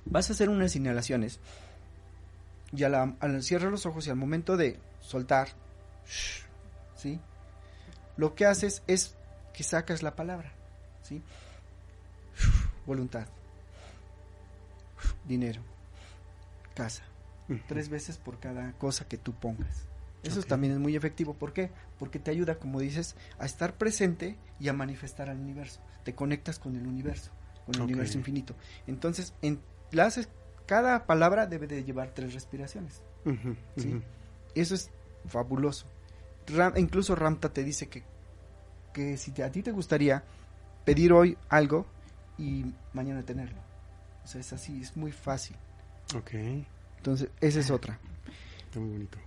Vas 0.05 0.29
a 0.29 0.33
hacer 0.33 0.49
unas 0.49 0.75
inhalaciones 0.75 1.39
y 2.71 2.83
a 2.83 2.89
la- 2.89 3.15
al 3.19 3.43
cierrar 3.43 3.71
los 3.71 3.85
ojos 3.85 4.07
y 4.07 4.09
al 4.09 4.15
momento 4.15 4.57
de 4.57 4.79
soltar, 5.01 5.49
¿sí? 6.95 7.19
Lo 8.17 8.35
que 8.35 8.45
haces 8.45 8.83
es 8.87 9.15
que 9.53 9.63
sacas 9.63 10.03
la 10.03 10.15
palabra, 10.15 10.51
¿sí? 11.03 11.21
Voluntad, 12.85 13.27
dinero, 15.25 15.61
casa, 16.75 17.03
tres 17.67 17.89
veces 17.89 18.17
por 18.17 18.39
cada 18.39 18.71
cosa 18.73 19.07
que 19.07 19.17
tú 19.17 19.33
pongas. 19.33 19.85
Eso 20.23 20.41
también 20.43 20.73
es 20.73 20.79
muy 20.79 20.95
efectivo. 20.95 21.33
¿Por 21.35 21.53
qué? 21.53 21.69
Porque 21.99 22.19
te 22.19 22.31
ayuda, 22.31 22.55
como 22.55 22.79
dices, 22.79 23.15
a 23.39 23.45
estar 23.45 23.75
presente 23.75 24.35
y 24.59 24.67
a 24.67 24.73
manifestar 24.73 25.29
al 25.29 25.37
universo. 25.37 25.79
Te 26.03 26.15
conectas 26.15 26.59
con 26.59 26.75
el 26.75 26.85
universo, 26.87 27.31
con 27.67 27.75
el 27.75 27.81
universo 27.83 28.17
infinito. 28.17 28.55
Entonces, 28.87 29.33
en, 29.43 29.59
la 29.91 30.05
haces, 30.05 30.27
cada 30.65 31.05
palabra 31.05 31.45
debe 31.45 31.67
de 31.67 31.83
llevar 31.83 32.09
tres 32.15 32.33
respiraciones. 32.33 33.01
Eso 34.55 34.73
es 34.75 34.89
fabuloso. 35.27 35.85
Ram- 36.47 36.77
incluso 36.77 37.15
Ramta 37.15 37.49
te 37.53 37.63
dice 37.63 37.87
que, 37.87 38.03
que 38.93 39.17
si 39.17 39.31
te- 39.31 39.43
a 39.43 39.51
ti 39.51 39.61
te 39.61 39.71
gustaría 39.71 40.23
pedir 40.85 41.11
hoy 41.13 41.37
algo 41.49 41.85
y 42.37 42.65
mañana 42.93 43.21
tenerlo. 43.23 43.59
O 44.23 44.27
sea, 44.27 44.41
es 44.41 44.51
así, 44.53 44.81
es 44.81 44.95
muy 44.97 45.11
fácil. 45.11 45.55
Ok. 46.15 46.31
Entonces, 46.97 47.29
esa 47.41 47.59
es 47.59 47.69
otra. 47.69 47.99
Está 48.65 48.79
muy 48.79 48.89
bonito. 48.91 49.17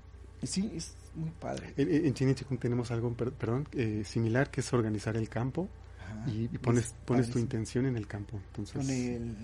Sí, 0.43 0.73
es 0.75 0.95
muy 1.15 1.31
padre. 1.31 1.75
En, 1.77 2.07
en 2.07 2.15
Chini 2.15 2.35
Chikung 2.35 2.59
tenemos 2.59 2.91
algo, 2.91 3.13
per- 3.15 3.33
perdón, 3.33 3.69
eh, 3.73 4.03
similar, 4.05 4.51
que 4.51 4.61
es 4.63 4.73
organizar 4.73 5.17
el 5.17 5.29
campo 5.29 5.69
Ajá. 6.11 6.31
y, 6.31 6.45
y 6.53 6.59
pones, 6.59 6.85
Es 6.87 6.95
pones 7.05 7.31
tu 7.31 7.39
intención 7.39 7.87
en 7.87 7.97
el 7.97 8.07
campo. 8.07 8.41
Entonces, 8.49 8.77
Con 8.77 8.91
el, 8.91 9.35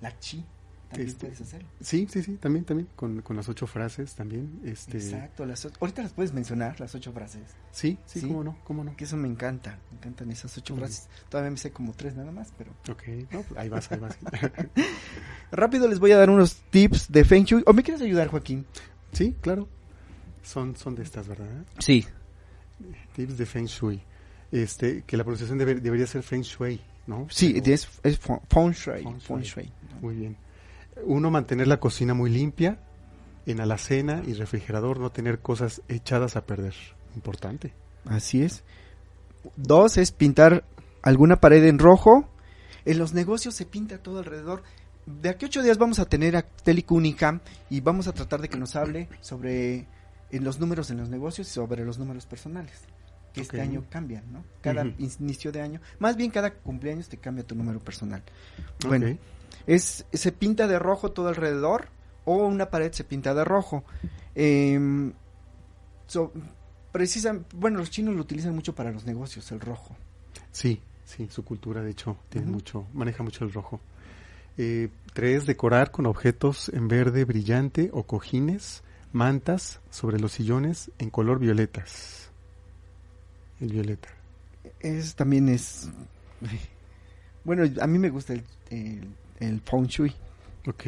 la 0.00 0.18
chi 0.18 0.44
también 0.88 1.08
Este, 1.08 1.26
puedes 1.26 1.40
hacerlo. 1.40 1.68
Sí, 1.80 2.08
sí, 2.10 2.20
sí, 2.22 2.32
también, 2.38 2.64
también, 2.64 2.88
con, 2.96 3.22
con 3.22 3.36
las 3.36 3.48
ocho 3.48 3.68
frases 3.68 4.14
también. 4.16 4.60
Este, 4.64 4.96
Exacto. 4.98 5.46
Las, 5.46 5.64
ahorita 5.80 6.02
las 6.02 6.12
puedes 6.12 6.32
mencionar, 6.32 6.80
las 6.80 6.92
ocho 6.96 7.12
frases. 7.12 7.42
Sí, 7.70 7.96
sí, 8.06 8.20
Sí. 8.20 8.26
cómo 8.26 8.42
no, 8.42 8.58
cómo 8.64 8.82
no. 8.82 8.96
Que 8.96 9.04
eso 9.04 9.16
me 9.16 9.28
encanta. 9.28 9.78
Me 9.92 9.98
encantan 9.98 10.30
esas 10.32 10.56
ocho 10.58 10.74
frases. 10.74 11.08
Todavía 11.28 11.52
me 11.52 11.58
sé 11.58 11.70
como 11.70 11.92
tres 11.92 12.16
nada 12.16 12.32
más, 12.32 12.52
pero... 12.58 12.72
Ok, 12.90 13.02
no, 13.30 13.42
pues 13.42 13.56
ahí 13.60 13.68
vas, 13.68 13.92
ahí 13.92 14.00
vas. 14.00 14.18
Rápido 15.52 15.86
les 15.88 15.98
voy 16.00 16.12
a 16.12 16.16
dar 16.18 16.30
unos 16.30 16.56
tips 16.70 17.10
de 17.10 17.24
Feng 17.24 17.44
Shui. 17.44 17.62
¿O 17.66 17.72
me 17.72 17.82
quieres 17.82 18.02
ayudar, 18.02 18.28
Joaquín? 18.28 18.66
sí, 19.12 19.36
claro. 19.40 19.68
Son, 20.42 20.74
son 20.74 20.94
de 20.96 21.02
estas, 21.02 21.28
¿verdad? 21.28 21.46
Sí. 21.78 22.04
Tips 23.14 23.36
de 23.38 23.46
Feng 23.46 23.66
Shui. 23.66 24.02
Este, 24.52 25.02
que 25.06 25.16
la 25.16 25.24
pronunciación 25.24 25.58
debe- 25.58 25.80
debería 25.80 26.06
ser 26.06 26.22
Feng 26.22 26.42
Shui, 26.42 26.80
¿no? 27.06 27.26
Sí, 27.30 27.52
Pero- 27.60 27.74
es, 27.74 27.88
es 28.02 28.18
Feng 28.18 28.40
Feng 28.48 28.70
Shui. 28.72 29.04
Feng. 29.20 29.40
Shui. 29.42 29.72
Muy 30.00 30.14
bien. 30.16 30.36
Uno, 31.04 31.30
mantener 31.30 31.66
la 31.68 31.78
cocina 31.78 32.14
muy 32.14 32.30
limpia. 32.30 32.78
En 33.46 33.60
alacena 33.60 34.22
y 34.26 34.34
refrigerador 34.34 34.98
no 35.00 35.10
tener 35.10 35.38
cosas 35.40 35.80
echadas 35.88 36.36
a 36.36 36.44
perder. 36.44 36.74
Importante. 37.16 37.72
Así 38.04 38.42
es. 38.42 38.62
Dos 39.56 39.96
es 39.96 40.12
pintar 40.12 40.64
alguna 41.02 41.36
pared 41.40 41.64
en 41.64 41.78
rojo. 41.78 42.28
En 42.84 42.98
los 42.98 43.14
negocios 43.14 43.54
se 43.54 43.64
pinta 43.66 43.98
todo 43.98 44.18
alrededor. 44.18 44.62
De 45.06 45.30
aquí 45.30 45.46
a 45.46 45.48
ocho 45.48 45.62
días 45.62 45.78
vamos 45.78 45.98
a 45.98 46.04
tener 46.04 46.36
a 46.36 46.42
Teli 46.42 46.82
Cunningham 46.82 47.40
y 47.70 47.80
vamos 47.80 48.06
a 48.08 48.12
tratar 48.12 48.40
de 48.42 48.48
que 48.48 48.58
nos 48.58 48.76
hable 48.76 49.08
sobre 49.22 49.86
en 50.30 50.44
los 50.44 50.60
números 50.60 50.90
en 50.90 50.98
los 50.98 51.08
negocios 51.08 51.48
y 51.48 51.50
sobre 51.52 51.84
los 51.84 51.98
números 51.98 52.26
personales. 52.26 52.78
Que 53.32 53.42
este 53.42 53.60
año 53.60 53.84
cambian, 53.90 54.24
¿no? 54.32 54.44
Cada 54.60 54.82
inicio 54.98 55.52
de 55.52 55.60
año. 55.60 55.80
Más 55.98 56.16
bien 56.16 56.30
cada 56.30 56.52
cumpleaños 56.52 57.08
te 57.08 57.16
cambia 57.16 57.46
tu 57.46 57.54
número 57.54 57.78
personal. 57.80 58.22
Bueno, 58.86 59.06
es 59.66 60.04
se 60.12 60.32
pinta 60.32 60.66
de 60.66 60.78
rojo 60.78 61.12
todo 61.12 61.28
alrededor 61.28 61.88
o 62.24 62.36
una 62.46 62.70
pared 62.70 62.92
se 62.92 63.04
pinta 63.04 63.34
de 63.34 63.44
rojo. 63.44 63.84
So- 66.06 66.32
precisa- 66.92 67.38
bueno, 67.54 67.78
los 67.78 67.90
chinos 67.90 68.14
lo 68.14 68.22
utilizan 68.22 68.54
mucho 68.54 68.74
para 68.74 68.90
los 68.90 69.04
negocios, 69.06 69.50
el 69.52 69.60
rojo. 69.60 69.96
Sí, 70.50 70.80
sí, 71.04 71.28
su 71.30 71.44
cultura 71.44 71.82
de 71.82 71.90
hecho 71.90 72.16
tiene 72.28 72.48
mucho, 72.48 72.86
maneja 72.92 73.22
mucho 73.22 73.44
el 73.44 73.52
rojo. 73.52 73.80
Eh, 74.58 74.88
tres, 75.14 75.46
decorar 75.46 75.90
con 75.92 76.06
objetos 76.06 76.68
en 76.70 76.88
verde 76.88 77.24
brillante 77.24 77.90
o 77.92 78.02
cojines, 78.04 78.82
mantas 79.12 79.80
sobre 79.90 80.18
los 80.18 80.32
sillones 80.32 80.90
en 80.98 81.10
color 81.10 81.38
violetas. 81.38 82.29
El 83.60 83.72
violeta. 83.72 84.08
Es 84.80 85.14
también 85.14 85.48
es 85.48 85.88
bueno, 87.44 87.64
a 87.80 87.86
mí 87.86 87.98
me 87.98 88.10
gusta 88.10 88.32
el, 88.34 88.44
el, 88.70 89.08
el 89.38 89.60
feng 89.60 89.86
shui. 89.86 90.14
Ok. 90.66 90.84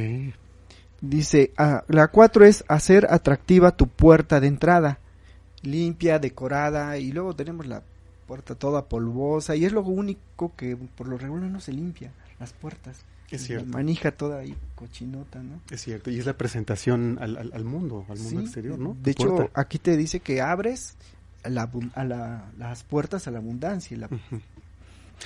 Dice, 1.00 1.52
ah, 1.56 1.84
la 1.88 2.08
cuatro 2.08 2.44
es 2.44 2.64
hacer 2.68 3.06
atractiva 3.10 3.76
tu 3.76 3.88
puerta 3.88 4.38
de 4.40 4.46
entrada, 4.46 4.98
limpia, 5.62 6.18
decorada, 6.18 6.96
y 6.98 7.10
luego 7.10 7.34
tenemos 7.34 7.66
la 7.66 7.82
puerta 8.26 8.54
toda 8.54 8.88
polvosa, 8.88 9.56
y 9.56 9.64
es 9.64 9.72
lo 9.72 9.82
único 9.82 10.54
que 10.56 10.76
por 10.76 11.08
lo 11.08 11.18
regular 11.18 11.50
no 11.50 11.60
se 11.60 11.72
limpia, 11.72 12.12
las 12.38 12.52
puertas. 12.52 13.04
Es 13.30 13.40
La 13.42 13.46
cierto. 13.46 13.66
manija 13.68 14.12
toda 14.12 14.40
ahí 14.40 14.54
cochinota, 14.74 15.42
¿no? 15.42 15.62
Es 15.70 15.80
cierto. 15.80 16.10
Y 16.10 16.18
es 16.18 16.26
la 16.26 16.36
presentación 16.36 17.18
al, 17.18 17.38
al, 17.38 17.50
al 17.54 17.64
mundo, 17.64 18.04
al 18.10 18.18
mundo 18.18 18.40
Sí, 18.40 18.44
exterior, 18.44 18.78
¿no? 18.78 18.94
De 19.02 19.10
hecho, 19.12 19.50
aquí 19.54 19.78
te 19.78 19.96
dice 19.96 20.20
que 20.20 20.42
abres 20.42 20.96
a 21.44 21.48
la 21.48 21.70
abun- 21.70 21.92
a 21.94 22.04
la- 22.04 22.50
las 22.58 22.82
puertas 22.84 23.26
a 23.26 23.30
la 23.30 23.38
abundancia. 23.38 23.96
y 23.96 24.00
la-. 24.00 24.08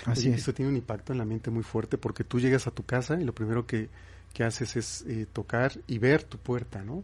Así 0.07 0.29
Oye, 0.29 0.35
es. 0.35 0.43
Eso 0.43 0.53
tiene 0.55 0.71
un 0.71 0.77
impacto 0.77 1.13
en 1.13 1.19
la 1.19 1.25
mente 1.25 1.51
muy 1.51 1.63
fuerte 1.63 1.99
porque 1.99 2.25
tú 2.25 2.39
llegas 2.41 2.67
a 2.67 2.71
tu 2.71 2.85
casa 2.85 3.21
y 3.21 3.25
lo 3.25 3.35
primero 3.35 3.67
que, 3.67 3.89
que 4.35 4.45
haces 4.45 4.77
es 4.77 5.05
eh, 5.07 5.27
tocar 5.33 5.73
y 5.87 5.99
ver 5.99 6.23
tu 6.25 6.39
puerta, 6.39 6.83
¿no? 6.83 7.03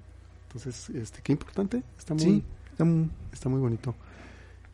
Entonces, 0.49 0.91
este, 0.91 1.23
qué 1.23 1.33
importante. 1.33 1.83
Está 1.99 2.13
muy, 2.15 2.23
Sí, 2.23 2.45
está 2.71 2.85
muy- 2.85 3.11
está 3.33 3.49
muy 3.49 3.61
bonito. 3.61 3.95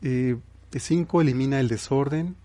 Eh, 0.01 0.37
cinco, 0.77 1.21
elimina 1.21 1.59
el 1.59 1.67
desorden. 1.69 2.35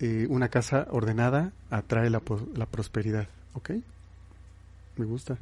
Eh, 0.00 0.26
una 0.30 0.48
casa 0.48 0.86
ordenada 0.90 1.50
atrae 1.70 2.08
la, 2.10 2.22
la 2.54 2.66
prosperidad. 2.66 3.26
¿Ok? 3.54 3.70
Me 4.96 5.04
gusta. 5.04 5.38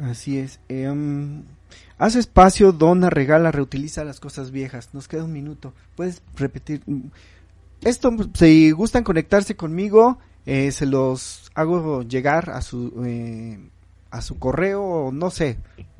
así 0.00 0.38
es. 0.38 0.58
Em, 0.68 1.42
haz 1.98 2.16
espacio, 2.16 2.72
dona, 2.72 3.10
regala, 3.10 3.52
reutiliza 3.52 4.04
las 4.04 4.20
cosas 4.20 4.50
viejas. 4.50 4.90
Nos 4.92 5.08
queda 5.08 5.24
un 5.24 5.32
minuto. 5.32 5.72
Puedes 5.96 6.22
repetir. 6.36 6.82
Esto, 7.82 8.14
si 8.34 8.70
gustan 8.72 9.04
conectarse 9.04 9.56
conmigo, 9.56 10.18
eh, 10.46 10.72
se 10.72 10.86
los 10.86 11.50
hago 11.54 12.02
llegar 12.02 12.50
a 12.50 12.62
su, 12.62 13.04
eh, 13.04 13.58
a 14.10 14.22
su 14.22 14.38
correo, 14.38 15.10
no 15.12 15.30
sé, 15.30 15.58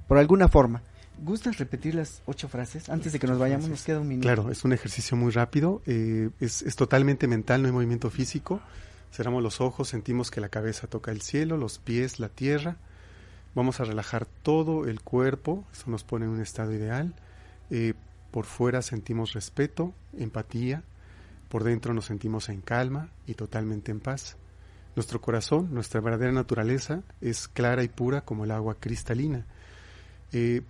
por 0.09 0.19
alguna 0.19 0.49
forma. 0.49 0.83
¿Gustas 1.23 1.59
repetir 1.59 1.95
las 1.95 2.23
ocho 2.25 2.49
frases 2.49 2.89
antes 2.89 3.13
de 3.13 3.19
que 3.19 3.27
nos 3.27 3.39
vayamos? 3.39 3.69
Nos 3.69 3.83
queda 3.83 4.01
un 4.01 4.09
minuto. 4.09 4.27
Claro, 4.27 4.51
es 4.51 4.65
un 4.65 4.73
ejercicio 4.73 5.17
muy 5.17 5.31
rápido, 5.33 5.83
eh, 5.87 6.31
es, 6.41 6.63
es, 6.63 6.77
totalmente 6.77 7.27
mental, 7.27 7.61
no 7.61 7.69
hay 7.69 7.73
movimiento 7.73 8.09
físico. 8.09 8.61
Cerramos 9.13 9.43
los 9.43 9.61
ojos, 9.61 9.89
sentimos 9.89 10.31
que 10.31 10.41
la 10.41 10.49
cabeza 10.49 10.87
toca 10.87 11.11
el 11.11 11.21
cielo, 11.21 11.57
los 11.57 11.79
pies, 11.79 12.21
la 12.21 12.29
tierra. 12.29 12.77
Vamos 13.55 13.81
a 13.81 13.85
relajar 13.85 14.27
todo 14.27 14.87
el 14.87 15.01
cuerpo, 15.01 15.65
eso 15.73 15.91
nos 15.91 16.05
pone 16.05 16.25
en 16.25 16.33
un 16.33 16.41
estado 16.41 16.73
ideal. 16.73 17.15
Eh, 17.71 17.95
por 18.31 18.45
fuera 18.45 18.81
sentimos 18.81 19.33
respeto, 19.33 19.93
empatía, 20.17 20.85
por 21.49 21.65
dentro 21.65 21.93
nos 21.93 22.05
sentimos 22.05 22.49
en 22.49 22.61
calma 22.61 23.11
y 23.27 23.35
totalmente 23.35 23.91
en 23.91 23.99
paz. 23.99 24.37
Nuestro 24.95 25.21
corazón, 25.21 25.75
nuestra 25.75 26.01
verdadera 26.01 26.33
naturaleza, 26.33 27.03
es 27.21 27.49
clara 27.49 27.83
y 27.83 27.89
pura 27.89 28.21
como 28.21 28.45
el 28.45 28.53
agua 28.53 28.77
cristalina. 28.79 29.47
Eh, 30.33 30.63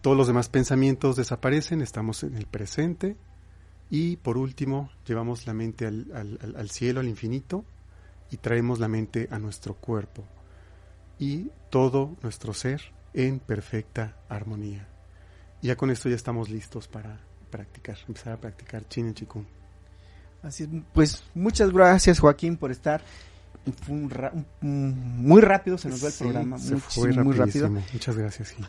todos 0.00 0.16
los 0.16 0.28
demás 0.28 0.48
pensamientos 0.48 1.16
desaparecen, 1.16 1.82
estamos 1.82 2.22
en 2.22 2.36
el 2.36 2.46
presente 2.46 3.16
y 3.90 4.16
por 4.16 4.38
último 4.38 4.90
llevamos 5.06 5.46
la 5.46 5.52
mente 5.52 5.86
al, 5.86 6.70
cielo, 6.70 7.00
al 7.00 7.08
infinito 7.08 7.64
y 8.30 8.38
traemos 8.38 8.78
la 8.78 8.88
mente 8.88 9.28
a 9.30 9.38
nuestro 9.38 9.74
cuerpo 9.74 10.24
y 11.18 11.50
todo 11.70 12.16
nuestro 12.22 12.54
ser 12.54 12.80
en 13.14 13.38
perfecta 13.38 14.16
armonía. 14.28 14.88
Ya 15.62 15.76
con 15.76 15.90
esto 15.90 16.08
ya 16.08 16.16
estamos 16.16 16.48
listos 16.48 16.88
para 16.88 17.20
practicar, 17.50 17.96
empezar 18.06 18.34
a 18.34 18.36
practicar 18.40 18.86
Chin 18.88 19.14
Chikung. 19.14 19.44
Así 20.42 20.64
es, 20.64 20.68
pues 20.92 21.24
muchas 21.34 21.72
gracias 21.72 22.20
Joaquín 22.20 22.56
por 22.56 22.70
estar. 22.70 23.02
Fue 23.82 23.94
un 23.94 24.08
ra 24.08 24.32
un, 24.62 25.22
muy 25.22 25.40
rápido 25.40 25.76
se 25.76 25.88
nos 25.88 26.02
va 26.02 26.06
el 26.06 26.12
Sí, 26.12 26.24
programa, 26.24 26.58
se 26.58 26.72
muy, 26.72 26.80
fue 26.80 27.12
muy 27.12 27.34
rápido. 27.34 27.68
Muchas 27.68 28.16
gracias, 28.16 28.50
Gil. 28.50 28.66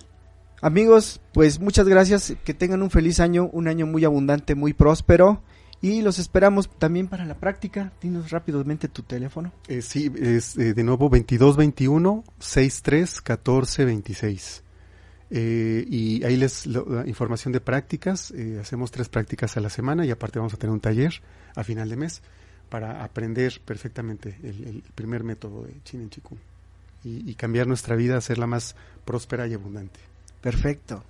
Amigos, 0.61 1.21
pues 1.31 1.59
muchas 1.59 1.87
gracias, 1.87 2.33
que 2.43 2.53
tengan 2.53 2.81
un 2.81 2.89
feliz 2.89 3.21
año, 3.21 3.49
un 3.53 3.69
año 3.69 3.85
muy 3.85 4.03
abundante, 4.03 4.55
muy 4.55 4.73
próspero 4.73 5.41
y 5.81 6.01
los 6.01 6.19
esperamos 6.19 6.69
también 6.77 7.07
para 7.07 7.25
la 7.25 7.35
práctica. 7.35 7.93
Dinos 8.01 8.29
rápidamente 8.31 8.87
tu 8.89 9.03
teléfono. 9.03 9.51
Eh, 9.67 9.81
sí, 9.81 10.11
es 10.19 10.57
eh, 10.57 10.73
de 10.73 10.83
nuevo 10.83 11.05
2221 11.09 12.23
63 12.39 13.21
14 13.21 13.85
26. 13.85 14.63
Eh, 15.31 15.85
y 15.87 16.23
ahí 16.23 16.37
les 16.37 16.65
lo- 16.65 16.85
la 16.89 17.07
información 17.07 17.51
de 17.53 17.61
prácticas. 17.61 18.31
eh, 18.31 18.57
hacemos 18.59 18.91
tres 18.91 19.09
prácticas 19.09 19.55
a 19.57 19.59
la 19.61 19.69
semana 19.69 20.05
y 20.05 20.11
aparte 20.11 20.39
vamos 20.39 20.53
a 20.53 20.57
tener 20.57 20.73
un 20.73 20.79
taller 20.79 21.21
a 21.55 21.63
final 21.63 21.87
de 21.89 21.95
mes 21.97 22.21
para 22.69 23.03
aprender 23.03 23.61
perfectamente 23.65 24.37
el, 24.43 24.63
el 24.67 24.83
primer 24.95 25.23
método 25.23 25.63
de 25.63 25.73
Chin 25.83 26.01
en 26.01 26.09
Chikung 26.09 26.39
y, 27.03 27.29
y 27.29 27.35
cambiar 27.35 27.67
nuestra 27.67 27.95
vida, 27.95 28.17
hacerla 28.17 28.47
más 28.47 28.75
próspera 29.05 29.47
y 29.47 29.53
abundante. 29.53 29.99
Perfecto. 30.41 31.03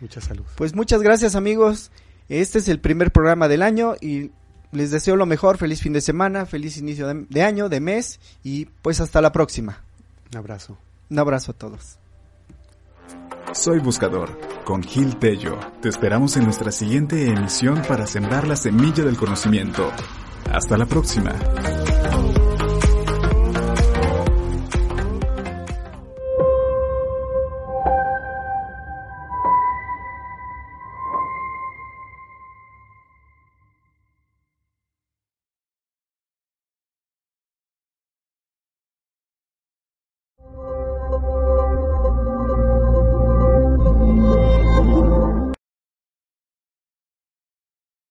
Mucha 0.00 0.20
salud. 0.20 0.44
Pues 0.56 0.74
muchas 0.74 1.02
gracias 1.02 1.34
amigos. 1.34 1.90
Este 2.28 2.58
es 2.58 2.68
el 2.68 2.80
primer 2.80 3.10
programa 3.10 3.48
del 3.48 3.62
año 3.62 3.94
y 4.00 4.30
les 4.72 4.90
deseo 4.90 5.16
lo 5.16 5.26
mejor, 5.26 5.56
feliz 5.56 5.80
fin 5.80 5.92
de 5.92 6.00
semana, 6.00 6.46
feliz 6.46 6.76
inicio 6.76 7.06
de, 7.08 7.26
de 7.28 7.42
año, 7.42 7.68
de 7.68 7.80
mes 7.80 8.20
y 8.44 8.66
pues 8.82 9.00
hasta 9.00 9.20
la 9.20 9.32
próxima. 9.32 9.82
Un 10.30 10.38
abrazo. 10.38 10.78
Un 11.10 11.18
abrazo 11.18 11.52
a 11.52 11.54
todos. 11.54 11.98
Soy 13.52 13.78
Buscador, 13.78 14.38
con 14.64 14.82
Gil 14.82 15.16
Tello. 15.16 15.58
Te 15.80 15.88
esperamos 15.88 16.36
en 16.36 16.44
nuestra 16.44 16.70
siguiente 16.70 17.30
emisión 17.30 17.80
para 17.88 18.06
sembrar 18.06 18.46
la 18.46 18.56
semilla 18.56 19.04
del 19.04 19.16
conocimiento. 19.16 19.90
Hasta 20.52 20.76
la 20.76 20.84
próxima. 20.84 21.34